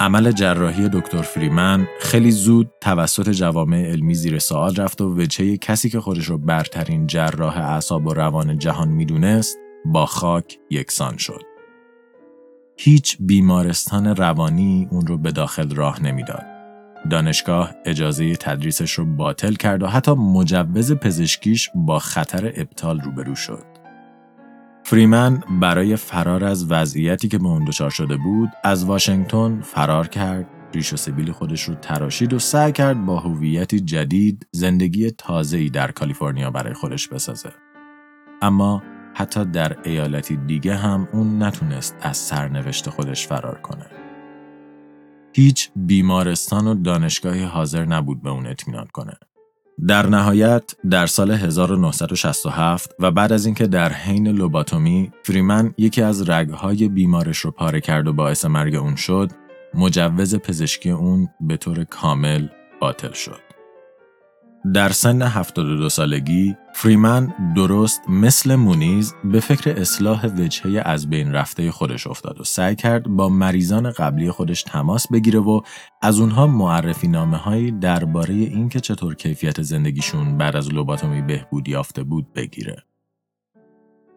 عمل 0.00 0.32
جراحی 0.32 0.88
دکتر 0.88 1.22
فریمن 1.22 1.88
خیلی 2.00 2.30
زود 2.30 2.70
توسط 2.80 3.30
جوامع 3.30 3.82
علمی 3.82 4.14
زیر 4.14 4.38
سوال 4.38 4.76
رفت 4.76 5.00
و 5.00 5.14
وجهه 5.20 5.56
کسی 5.56 5.90
که 5.90 6.00
خودش 6.00 6.24
رو 6.24 6.38
برترین 6.38 7.06
جراح 7.06 7.58
اعصاب 7.58 8.06
و 8.06 8.14
روان 8.14 8.58
جهان 8.58 8.88
می‌دونست 8.88 9.58
با 9.84 10.06
خاک 10.06 10.58
یکسان 10.70 11.16
شد. 11.16 11.55
هیچ 12.78 13.16
بیمارستان 13.20 14.16
روانی 14.16 14.88
اون 14.90 15.06
رو 15.06 15.18
به 15.18 15.32
داخل 15.32 15.74
راه 15.74 16.02
نمی‌داد. 16.02 16.44
دانشگاه 17.10 17.74
اجازه 17.84 18.36
تدریسش 18.36 18.92
رو 18.92 19.04
باطل 19.16 19.54
کرد 19.54 19.82
و 19.82 19.86
حتی 19.86 20.12
مجوز 20.12 20.92
پزشکیش 20.92 21.70
با 21.74 21.98
خطر 21.98 22.52
ابطال 22.56 23.00
روبرو 23.00 23.34
شد. 23.34 23.64
فریمن 24.84 25.42
برای 25.60 25.96
فرار 25.96 26.44
از 26.44 26.70
وضعیتی 26.70 27.28
که 27.28 27.38
به 27.38 27.46
اون 27.46 27.64
دچار 27.64 27.90
شده 27.90 28.16
بود 28.16 28.50
از 28.64 28.84
واشنگتن 28.84 29.60
فرار 29.60 30.08
کرد 30.08 30.46
ریش 30.74 30.92
و 30.92 30.96
سبیل 30.96 31.32
خودش 31.32 31.62
رو 31.62 31.74
تراشید 31.74 32.32
و 32.32 32.38
سعی 32.38 32.72
کرد 32.72 33.06
با 33.06 33.20
هویتی 33.20 33.80
جدید 33.80 34.46
زندگی 34.52 35.10
تازه‌ای 35.10 35.70
در 35.70 35.90
کالیفرنیا 35.90 36.50
برای 36.50 36.74
خودش 36.74 37.08
بسازه 37.08 37.50
اما 38.42 38.82
حتی 39.18 39.44
در 39.44 39.76
ایالتی 39.84 40.36
دیگه 40.36 40.74
هم 40.74 41.08
اون 41.12 41.42
نتونست 41.42 41.96
از 42.00 42.16
سرنوشت 42.16 42.90
خودش 42.90 43.26
فرار 43.26 43.60
کنه 43.60 43.86
هیچ 45.32 45.70
بیمارستان 45.76 46.66
و 46.66 46.74
دانشگاهی 46.74 47.42
حاضر 47.42 47.84
نبود 47.84 48.22
به 48.22 48.30
اون 48.30 48.46
اطمینان 48.46 48.86
کنه 48.86 49.12
در 49.86 50.06
نهایت 50.06 50.74
در 50.90 51.06
سال 51.06 51.30
1967 51.30 52.94
و 52.98 53.10
بعد 53.10 53.32
از 53.32 53.46
اینکه 53.46 53.66
در 53.66 53.92
حین 53.92 54.28
لوباتومی 54.28 55.12
فریمن 55.22 55.74
یکی 55.78 56.02
از 56.02 56.30
رگهای 56.30 56.88
بیمارش 56.88 57.38
رو 57.38 57.50
پاره 57.50 57.80
کرد 57.80 58.06
و 58.06 58.12
باعث 58.12 58.44
مرگ 58.44 58.74
اون 58.74 58.96
شد، 58.96 59.30
مجوز 59.74 60.34
پزشکی 60.34 60.90
اون 60.90 61.28
به 61.40 61.56
طور 61.56 61.84
کامل 61.84 62.48
باطل 62.80 63.12
شد. 63.12 63.45
در 64.74 64.88
سن 64.88 65.22
72 65.22 65.88
سالگی 65.88 66.56
فریمن 66.74 67.34
درست 67.56 68.00
مثل 68.08 68.54
مونیز 68.54 69.14
به 69.24 69.40
فکر 69.40 69.70
اصلاح 69.70 70.26
وجهه 70.26 70.82
از 70.84 71.10
بین 71.10 71.32
رفته 71.32 71.70
خودش 71.70 72.06
افتاد 72.06 72.40
و 72.40 72.44
سعی 72.44 72.74
کرد 72.74 73.08
با 73.08 73.28
مریضان 73.28 73.90
قبلی 73.90 74.30
خودش 74.30 74.62
تماس 74.62 75.08
بگیره 75.12 75.38
و 75.38 75.60
از 76.02 76.20
اونها 76.20 76.46
معرفی 76.46 77.08
نامه 77.08 77.36
هایی 77.36 77.70
درباره 77.70 78.34
اینکه 78.34 78.80
چطور 78.80 79.14
کیفیت 79.14 79.62
زندگیشون 79.62 80.38
بعد 80.38 80.56
از 80.56 80.72
لوباتومی 80.72 81.22
بهبود 81.22 81.68
یافته 81.68 82.02
بود 82.02 82.32
بگیره. 82.32 82.76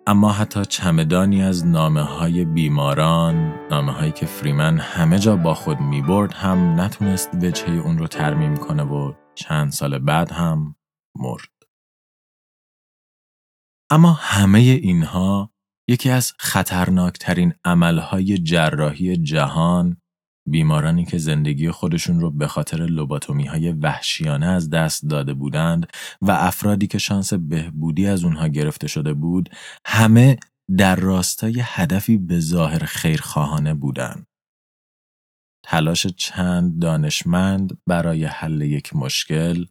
اما 0.07 0.31
حتی 0.31 0.65
چمدانی 0.65 1.43
از 1.43 1.65
نامه 1.65 2.01
های 2.01 2.45
بیماران، 2.45 3.53
نامه 3.71 3.91
هایی 3.91 4.11
که 4.11 4.25
فریمن 4.25 4.77
همه 4.77 5.19
جا 5.19 5.35
با 5.35 5.53
خود 5.53 5.79
می 5.79 6.01
برد 6.01 6.33
هم 6.33 6.81
نتونست 6.81 7.29
وجهه 7.41 7.81
اون 7.85 7.97
رو 7.97 8.07
ترمیم 8.07 8.57
کنه 8.57 8.83
و 8.83 9.13
چند 9.39 9.71
سال 9.71 9.99
بعد 9.99 10.31
هم 10.31 10.75
مرد. 11.15 11.49
اما 13.89 14.13
همه 14.13 14.59
اینها 14.59 15.53
یکی 15.87 16.09
از 16.09 16.33
خطرناکترین 16.39 17.53
عملهای 17.65 18.37
جراحی 18.37 19.17
جهان 19.17 19.97
بیمارانی 20.47 21.05
که 21.05 21.17
زندگی 21.17 21.71
خودشون 21.71 22.19
رو 22.19 22.31
به 22.31 22.47
خاطر 22.47 22.77
لوباتومی 22.77 23.45
های 23.45 23.71
وحشیانه 23.71 24.45
از 24.45 24.69
دست 24.69 25.05
داده 25.09 25.33
بودند 25.33 25.87
و 26.21 26.31
افرادی 26.31 26.87
که 26.87 26.97
شانس 26.97 27.33
بهبودی 27.33 28.07
از 28.07 28.23
اونها 28.23 28.47
گرفته 28.47 28.87
شده 28.87 29.13
بود 29.13 29.49
همه 29.85 30.37
در 30.77 30.95
راستای 30.95 31.61
هدفی 31.63 32.17
به 32.17 32.39
ظاهر 32.39 32.79
خیرخواهانه 32.79 33.73
بودند. 33.73 34.28
تلاش 35.71 36.07
چند 36.07 36.81
دانشمند 36.81 37.81
برای 37.87 38.25
حل 38.25 38.61
یک 38.61 38.95
مشکل 38.95 39.65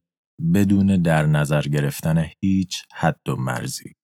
بدون 0.54 1.02
در 1.02 1.26
نظر 1.26 1.62
گرفتن 1.62 2.30
هیچ 2.40 2.82
حد 2.94 3.28
و 3.28 3.36
مرزی. 3.36 3.94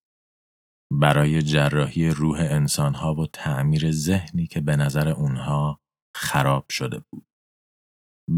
برای 0.93 1.43
جراحی 1.43 2.09
روح 2.09 2.39
انسانها 2.41 3.15
و 3.15 3.27
تعمیر 3.27 3.91
ذهنی 3.91 4.47
که 4.47 4.61
به 4.61 4.77
نظر 4.77 5.09
اونها 5.09 5.81
خراب 6.17 6.71
شده 6.71 6.99
بود. 7.11 7.27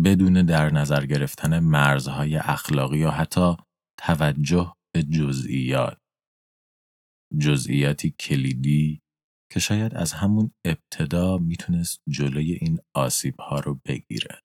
بدون 0.04 0.32
در 0.32 0.70
نظر 0.70 1.06
گرفتن 1.06 1.58
مرزهای 1.58 2.36
اخلاقی 2.36 2.98
یا 2.98 3.10
حتی 3.10 3.56
توجه 4.00 4.74
به 4.94 5.02
جزئیات. 5.02 5.98
جزئیاتی 7.38 8.10
کلیدی 8.10 9.02
که 9.52 9.60
شاید 9.60 9.94
از 9.94 10.12
همون 10.12 10.54
ابتدا 10.64 11.38
می‌تونست 11.38 12.02
جلوی 12.08 12.52
این 12.52 12.78
آسیب 12.94 13.40
ها 13.40 13.60
رو 13.60 13.80
بگیره. 13.84 14.42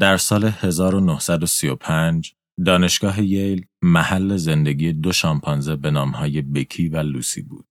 در 0.00 0.16
سال 0.16 0.44
1935 0.44 2.34
دانشگاه 2.66 3.22
ییل 3.22 3.66
محل 3.82 4.36
زندگی 4.36 4.92
دو 4.92 5.12
شامپانزه 5.12 5.76
به 5.76 5.90
نامهای 5.90 6.42
بکی 6.42 6.88
و 6.88 6.96
لوسی 6.96 7.42
بود. 7.42 7.66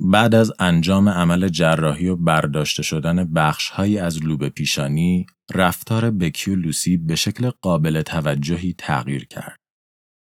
بعد 0.00 0.34
از 0.34 0.52
انجام 0.58 1.08
عمل 1.08 1.48
جراحی 1.48 2.08
و 2.08 2.16
برداشته 2.16 2.82
شدن 2.82 3.32
بخشهایی 3.32 3.98
از 3.98 4.22
لوب 4.24 4.48
پیشانی، 4.48 5.26
رفتار 5.54 6.10
بکی 6.10 6.50
و 6.50 6.56
لوسی 6.56 6.96
به 6.96 7.16
شکل 7.16 7.50
قابل 7.50 8.02
توجهی 8.02 8.74
تغییر 8.78 9.24
کرد. 9.24 9.56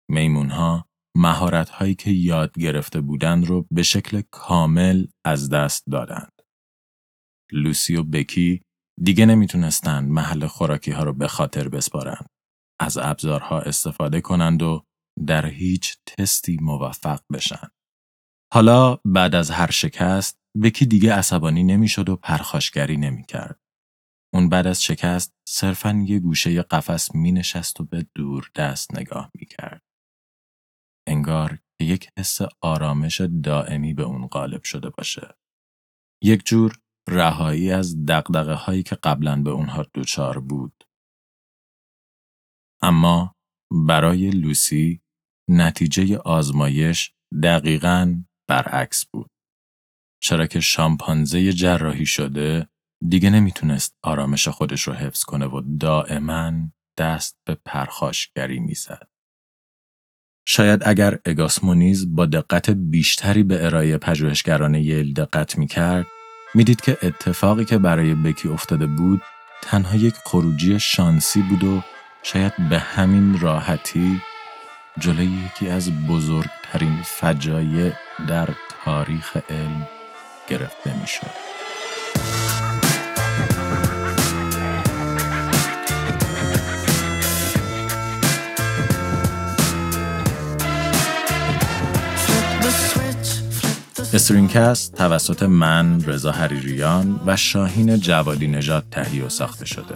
میمونها 0.10 0.86
مهارت‌هایی 1.18 1.96
که 1.96 2.12
یاد 2.12 2.60
گرفته 2.60 3.02
بودند 3.02 3.46
رو 3.46 3.68
به 3.72 3.84
شکل 3.84 4.22
کامل 4.32 5.06
از 5.26 5.50
دست 5.50 5.84
دادند. 5.92 6.32
لوسی 7.52 7.96
و 7.96 8.04
بکی 8.04 8.62
دیگه 9.04 9.26
نمی‌تونستند 9.26 10.10
محل 10.10 10.48
خوراکی 10.48 10.92
ها 10.92 11.04
رو 11.04 11.14
به 11.14 11.28
خاطر 11.28 11.70
بسپارند. 11.70 12.26
از 12.80 12.98
ابزارها 12.98 13.60
استفاده 13.62 14.22
کنند 14.22 14.62
و 14.62 14.84
در 15.28 15.46
هیچ 15.46 15.98
تستی 16.06 16.58
موفق 16.62 17.22
بشن. 17.34 17.68
حالا 18.54 18.98
بعد 19.06 19.36
از 19.36 19.52
هر 19.52 19.72
شکست 19.72 20.38
بکی 20.64 20.86
دیگه 20.86 21.14
عصبانی 21.14 21.64
نمی‌شد 21.64 22.10
و 22.10 22.16
پرخاشگری 22.16 22.98
نمی‌کرد. 22.98 23.60
اون 24.34 24.50
بعد 24.50 24.68
از 24.68 24.84
شکست 24.84 25.34
صرفا 25.48 26.04
یه 26.08 26.20
گوشه 26.20 26.62
قفس 26.62 27.16
می 27.16 27.32
نشست 27.32 27.82
و 27.82 27.84
به 27.84 28.08
دور 28.16 28.52
دست 28.56 28.96
نگاه 28.96 29.32
می 29.40 29.46
کرد. 29.46 29.83
انگار 31.08 31.60
که 31.80 31.86
یک 31.86 32.10
حس 32.18 32.40
آرامش 32.62 33.22
دائمی 33.44 33.94
به 33.94 34.04
اون 34.04 34.28
غالب 34.28 34.64
شده 34.64 34.90
باشه. 34.90 35.36
یک 36.24 36.46
جور 36.46 36.80
رهایی 37.10 37.72
از 37.72 38.06
دقدقه 38.06 38.54
هایی 38.54 38.84
که 38.84 38.96
قبلا 38.96 39.42
به 39.42 39.50
اونها 39.50 39.86
دچار 39.94 40.40
بود. 40.40 40.84
اما 42.82 43.36
برای 43.88 44.30
لوسی 44.30 45.02
نتیجه 45.50 46.18
آزمایش 46.18 47.14
دقیقا 47.44 48.24
برعکس 48.50 49.06
بود. 49.06 49.32
چرا 50.22 50.48
که 50.48 50.60
شامپانزه 50.60 51.54
جراحی 51.54 52.06
شده 52.06 52.68
دیگه 53.10 53.30
نمی‌تونست 53.30 53.98
آرامش 54.04 54.48
خودش 54.48 54.82
رو 54.82 54.94
حفظ 54.94 55.24
کنه 55.24 55.46
و 55.46 55.78
دائما 55.80 56.52
دست 56.98 57.40
به 57.48 57.56
پرخاشگری 57.66 58.60
می‌زد. 58.60 59.13
شاید 60.46 60.82
اگر 60.86 61.20
اگاسمونیز 61.26 62.16
با 62.16 62.26
دقت 62.26 62.70
بیشتری 62.70 63.44
به 63.44 63.66
ارائه 63.66 63.98
پژوهشگران 63.98 64.76
یل 64.76 65.14
دقت 65.14 65.58
می‌کرد 65.58 66.08
می‌دید 66.56 66.82
که 66.82 66.98
اتفاقی 67.04 67.66
که 67.66 67.78
برای 67.78 68.16
بکی 68.16 68.50
افتاده 68.50 68.86
بود 68.86 69.22
تنها 69.62 69.96
یک 69.96 70.16
خروجی 70.26 70.80
شانسی 70.80 71.42
بود 71.42 71.64
و 71.64 71.82
شاید 72.24 72.54
به 72.70 72.80
همین 72.80 73.40
راحتی 73.40 74.22
جلوی 75.00 75.26
یکی 75.46 75.70
از 75.70 75.92
بزرگترین 76.08 77.02
فجایع 77.04 77.94
در 78.28 78.50
تاریخ 78.86 79.38
علم 79.50 79.88
گرفته 80.48 81.00
می‌شد. 81.02 81.53
StringCast 94.14 94.96
توسط 94.96 95.44
من 95.44 96.04
رضا 96.04 96.32
حریریان 96.32 97.20
و 97.26 97.36
شاهین 97.36 97.98
جوادی 98.00 98.48
نژاد 98.48 98.86
تهیه 98.92 99.26
و 99.26 99.30
ساخته 99.30 99.66
شده. 99.66 99.96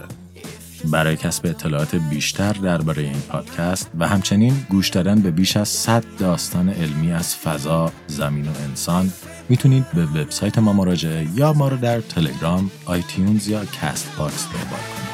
برای 0.84 1.16
کسب 1.16 1.46
اطلاعات 1.46 1.94
بیشتر 1.94 2.52
درباره 2.52 3.02
این 3.02 3.20
پادکست 3.28 3.90
و 3.98 4.08
همچنین 4.08 4.66
گوش 4.70 4.88
دادن 4.88 5.20
به 5.20 5.30
بیش 5.30 5.56
از 5.56 5.68
100 5.68 6.04
داستان 6.18 6.68
علمی 6.68 7.12
از 7.12 7.36
فضا، 7.36 7.92
زمین 8.06 8.48
و 8.48 8.52
انسان 8.68 9.12
می‌تونید 9.48 9.90
به 9.94 10.06
وبسایت 10.06 10.58
ما 10.58 10.72
مراجعه 10.72 11.28
یا 11.34 11.52
ما 11.52 11.68
رو 11.68 11.76
در 11.76 12.00
تلگرام، 12.00 12.70
iTunes 12.84 13.48
یا 13.48 13.64
CastBox 13.64 14.44
دنبال 14.44 14.68
کنید. 14.68 15.08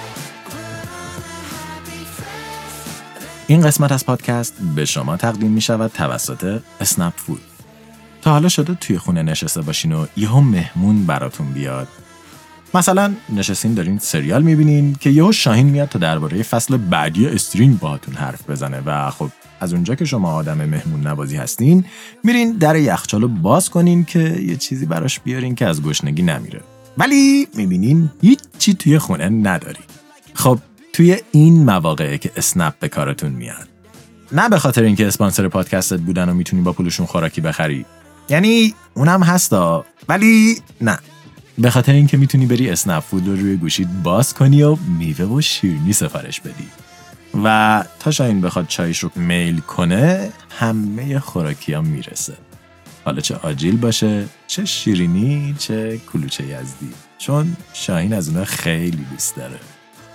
این 3.47 3.61
قسمت 3.61 3.93
از 3.93 4.07
پادکست 4.07 4.55
به 4.77 4.85
شما 4.85 5.17
تقدیم 5.17 5.51
می 5.51 5.61
شود 5.61 5.90
توسط 5.95 6.61
اسنپ 6.81 7.12
فود. 7.17 7.54
تا 8.25 8.31
حالا 8.31 8.49
شده 8.49 8.75
توی 8.75 8.99
خونه 8.99 9.23
نشسته 9.23 9.63
باشین 9.63 9.93
و 9.93 10.07
یهو 10.17 10.41
مهمون 10.41 11.07
براتون 11.07 11.53
بیاد. 11.53 11.89
مثلا 12.75 13.15
نشستین 13.29 13.75
دارین 13.75 13.99
سریال 13.99 14.43
می‌بینین 14.43 14.97
که 15.01 15.11
یهو 15.11 15.33
شاهین 15.33 15.67
میاد 15.67 15.89
تا 15.89 15.99
درباره 15.99 16.43
فصل 16.43 16.77
بعدی 16.77 17.27
استرینگ 17.27 17.79
باهاتون 17.79 18.15
حرف 18.15 18.51
بزنه 18.51 18.83
و 18.87 19.11
خب 19.11 19.31
از 19.61 19.73
اونجا 19.73 19.95
که 19.95 20.05
شما 20.05 20.33
آدم 20.33 20.65
مهمون 20.65 21.07
نوازی 21.07 21.37
هستین 21.37 21.85
میرین 22.25 22.53
در 22.53 22.77
یخچالو 22.77 23.29
باز 23.29 23.71
کنین 23.71 24.05
که 24.05 24.19
یه 24.21 24.57
چیزی 24.57 24.87
براش 24.87 25.21
بیارین 25.21 25.55
که 25.55 25.67
از 25.67 25.83
گشنگی 25.83 26.23
نمیره. 26.23 26.61
ولی 26.99 27.49
می‌بینین 27.55 28.11
هیچی 28.23 28.75
توی 28.75 28.99
خونه 28.99 29.29
نداری. 29.29 29.81
خب 30.35 30.59
توی 30.93 31.17
این 31.33 31.65
مواقعه 31.65 32.19
که 32.19 32.31
اسنپ 32.37 32.75
به 32.81 32.89
کارتون 32.89 33.33
میاد. 33.33 33.69
نه 34.33 34.49
به 34.49 34.59
خاطر 34.59 34.83
اینکه 34.83 35.07
اسپانسر 35.07 35.49
پادکستت 35.49 36.01
بودن 36.01 36.29
و 36.29 36.35
می‌تونی 36.35 36.63
با 36.63 36.73
پولشون 36.73 37.07
خوراکی 37.07 37.41
بخری. 37.41 37.87
یعنی 38.29 38.75
اونم 38.95 39.23
هستا 39.23 39.85
ولی 40.09 40.63
نه. 40.81 40.99
به 41.59 41.71
خاطر 41.71 41.93
اینکه 41.93 42.17
می‌تونی 42.17 42.47
بری 42.47 42.71
اسنپ 42.71 43.03
فود 43.03 43.29
رو 43.29 43.37
روی 43.37 43.57
گوشید 43.57 44.03
باز 44.03 44.35
کنی 44.35 44.63
و 44.63 44.77
میوه 44.99 45.25
و 45.25 45.41
شیرینی 45.41 45.93
سفارش 45.93 46.41
بدی. 46.41 46.69
و 47.45 47.85
تا 48.01 48.11
شاین 48.11 48.41
بخواد 48.41 48.67
چایش 48.67 48.99
رو 48.99 49.11
میل 49.17 49.61
کنه 49.61 50.33
همه 50.59 51.19
خوراکی 51.19 51.73
ها 51.73 51.81
می‌رسه. 51.83 52.35
حالا 53.05 53.21
چه 53.21 53.37
آجیل 53.37 53.77
باشه 53.77 54.25
چه 54.47 54.65
شیرینی 54.65 55.55
چه 55.59 56.01
کلوچه 56.13 56.45
یزدی. 56.45 56.93
چون 57.19 57.57
شاهین 57.73 58.13
از 58.13 58.29
اونها 58.29 58.45
خیلی 58.45 59.07
دوست 59.11 59.37
داره. 59.37 59.61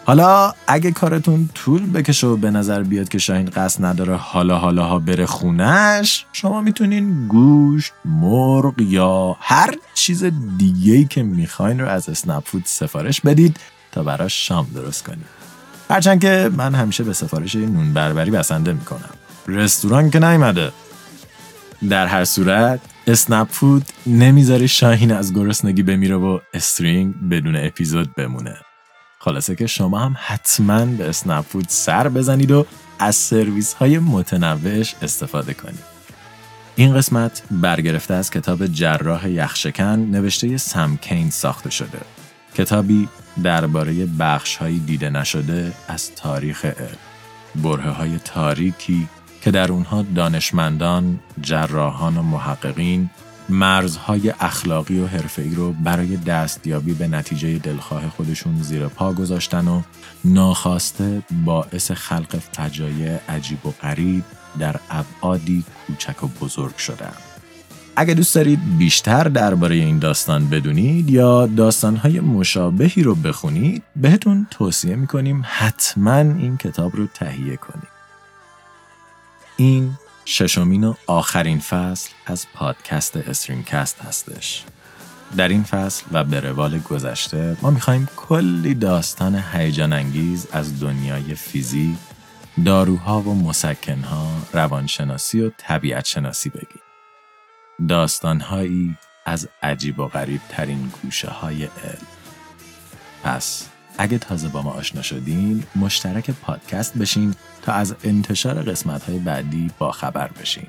حالا 0.09 0.53
اگه 0.67 0.91
کارتون 0.91 1.49
طول 1.53 1.91
بکشه 1.91 2.27
و 2.27 2.37
به 2.37 2.51
نظر 2.51 2.83
بیاد 2.83 3.09
که 3.09 3.17
شاهین 3.17 3.45
قصد 3.45 3.85
نداره 3.85 4.15
حالا 4.15 4.57
حالا 4.57 4.83
ها 4.83 4.99
بره 4.99 5.25
خونش 5.25 6.25
شما 6.33 6.61
می‌تونین 6.61 7.27
گوشت، 7.27 7.93
مرغ 8.05 8.81
یا 8.81 9.37
هر 9.39 9.75
چیز 9.93 10.23
دیگه 10.57 10.93
ای 10.93 11.05
که 11.05 11.23
می‌خواین 11.23 11.79
رو 11.79 11.87
از 11.87 12.09
اسنپ 12.09 12.43
فود 12.45 12.63
سفارش 12.65 13.21
بدید 13.21 13.57
تا 13.91 14.03
براش 14.03 14.47
شام 14.47 14.67
درست 14.75 15.05
کنید. 15.05 15.25
هرچند 15.89 16.21
که 16.21 16.51
من 16.57 16.75
همیشه 16.75 17.03
به 17.03 17.13
سفارش 17.13 17.55
نون 17.55 17.93
بربری 17.93 18.31
بسنده 18.31 18.73
می‌کنم. 18.73 19.09
رستوران 19.47 20.09
که 20.09 20.19
نیومده. 20.19 20.71
در 21.89 22.07
هر 22.07 22.25
صورت 22.25 22.79
اسنپ 23.07 23.47
فود 23.51 23.85
نمی‌ذاره 24.07 24.67
شاهین 24.67 25.11
از 25.11 25.33
گرسنگی 25.33 25.83
بمیره 25.83 26.15
و 26.15 26.39
استرینگ 26.53 27.29
بدون 27.29 27.55
اپیزود 27.55 28.15
بمونه. 28.15 28.55
خلاصه 29.21 29.55
که 29.55 29.67
شما 29.67 29.99
هم 29.99 30.15
حتما 30.19 30.85
به 30.85 31.09
اسنپ 31.09 31.45
فود 31.45 31.65
سر 31.67 32.09
بزنید 32.09 32.51
و 32.51 32.65
از 32.99 33.15
سرویس 33.15 33.73
های 33.73 33.99
متنوعش 33.99 34.95
استفاده 35.01 35.53
کنید. 35.53 35.83
این 36.75 36.93
قسمت 36.93 37.43
برگرفته 37.51 38.13
از 38.13 38.31
کتاب 38.31 38.67
جراح 38.67 39.29
یخشکن 39.29 39.99
نوشته 39.99 40.57
سم 40.57 40.97
کین 40.97 41.29
ساخته 41.29 41.69
شده. 41.69 41.99
کتابی 42.55 43.07
درباره 43.43 44.05
بخش 44.05 44.55
های 44.55 44.79
دیده 44.79 45.09
نشده 45.09 45.73
از 45.87 46.15
تاریخ 46.15 46.65
علم. 46.65 46.97
بره 47.55 47.91
های 47.91 48.19
تاریکی 48.25 49.07
که 49.41 49.51
در 49.51 49.71
اونها 49.71 50.05
دانشمندان، 50.15 51.19
جراحان 51.41 52.17
و 52.17 52.21
محققین 52.21 53.09
مرزهای 53.49 54.33
اخلاقی 54.39 54.99
و 54.99 55.07
حرفه‌ای 55.07 55.55
رو 55.55 55.73
برای 55.73 56.17
دستیابی 56.17 56.93
به 56.93 57.07
نتیجه 57.07 57.57
دلخواه 57.57 58.09
خودشون 58.09 58.61
زیر 58.61 58.87
پا 58.87 59.13
گذاشتن 59.13 59.67
و 59.67 59.81
ناخواسته 60.25 61.23
باعث 61.45 61.91
خلق 61.91 62.39
فجایع 62.51 63.19
عجیب 63.29 63.65
و 63.65 63.71
غریب 63.71 64.23
در 64.59 64.75
ابعادی 64.89 65.63
کوچک 65.87 66.23
و 66.23 66.27
بزرگ 66.27 66.77
شدن. 66.77 67.13
اگه 67.95 68.13
دوست 68.13 68.35
دارید 68.35 68.77
بیشتر 68.77 69.23
درباره 69.23 69.75
این 69.75 69.99
داستان 69.99 70.49
بدونید 70.49 71.09
یا 71.09 71.47
داستانهای 71.47 72.19
مشابهی 72.19 73.03
رو 73.03 73.15
بخونید 73.15 73.83
بهتون 73.95 74.47
توصیه 74.51 74.95
می‌کنیم 74.95 75.43
حتما 75.45 76.15
این 76.15 76.57
کتاب 76.57 76.95
رو 76.95 77.07
تهیه 77.07 77.57
کنید. 77.57 77.89
این 79.57 79.91
ششمین 80.31 80.83
و 80.83 80.93
آخرین 81.07 81.59
فصل 81.59 82.09
از 82.25 82.45
پادکست 82.53 83.17
استرینکست 83.17 84.01
هستش. 84.01 84.63
در 85.37 85.47
این 85.47 85.63
فصل 85.63 86.05
و 86.11 86.23
به 86.23 86.39
روال 86.39 86.79
گذشته 86.79 87.57
ما 87.61 87.71
می‌خوایم 87.71 88.09
کلی 88.15 88.73
داستان 88.73 89.43
هیجان 89.53 89.93
انگیز 89.93 90.47
از 90.51 90.79
دنیای 90.79 91.35
فیزیک، 91.35 91.97
داروها 92.65 93.21
و 93.21 93.35
مسکنها، 93.35 94.27
روانشناسی 94.53 95.41
و 95.41 95.51
طبیعت 95.57 96.05
شناسی 96.05 96.49
بگیم. 96.49 96.81
داستانهایی 97.87 98.97
از 99.25 99.49
عجیب 99.63 99.99
و 99.99 100.07
غریب 100.07 100.41
ترین 100.49 100.91
گوشه 101.03 101.29
های 101.29 101.63
علم. 101.63 102.07
پس 103.23 103.68
اگه 104.01 104.17
تازه 104.17 104.47
با 104.47 104.61
ما 104.61 104.71
آشنا 104.71 105.01
شدین 105.01 105.63
مشترک 105.75 106.31
پادکست 106.31 106.97
بشین 106.97 107.35
تا 107.61 107.73
از 107.73 107.95
انتشار 108.03 108.61
قسمت 108.61 109.03
های 109.03 109.19
بعدی 109.19 109.71
با 109.79 109.91
خبر 109.91 110.27
بشین. 110.27 110.67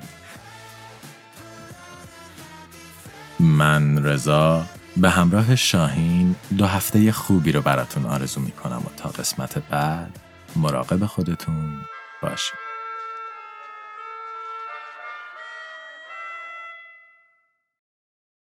من 3.39 4.03
رضا 4.03 4.65
به 4.97 5.09
همراه 5.09 5.55
شاهین 5.55 6.35
دو 6.57 6.65
هفته 6.65 7.11
خوبی 7.11 7.51
رو 7.51 7.61
براتون 7.61 8.05
آرزو 8.05 8.41
می‌کنم 8.41 8.77
و 8.77 8.89
تا 8.97 9.09
قسمت 9.09 9.57
بعد 9.57 10.19
مراقب 10.55 11.05
خودتون 11.05 11.81
باشید. 12.21 12.70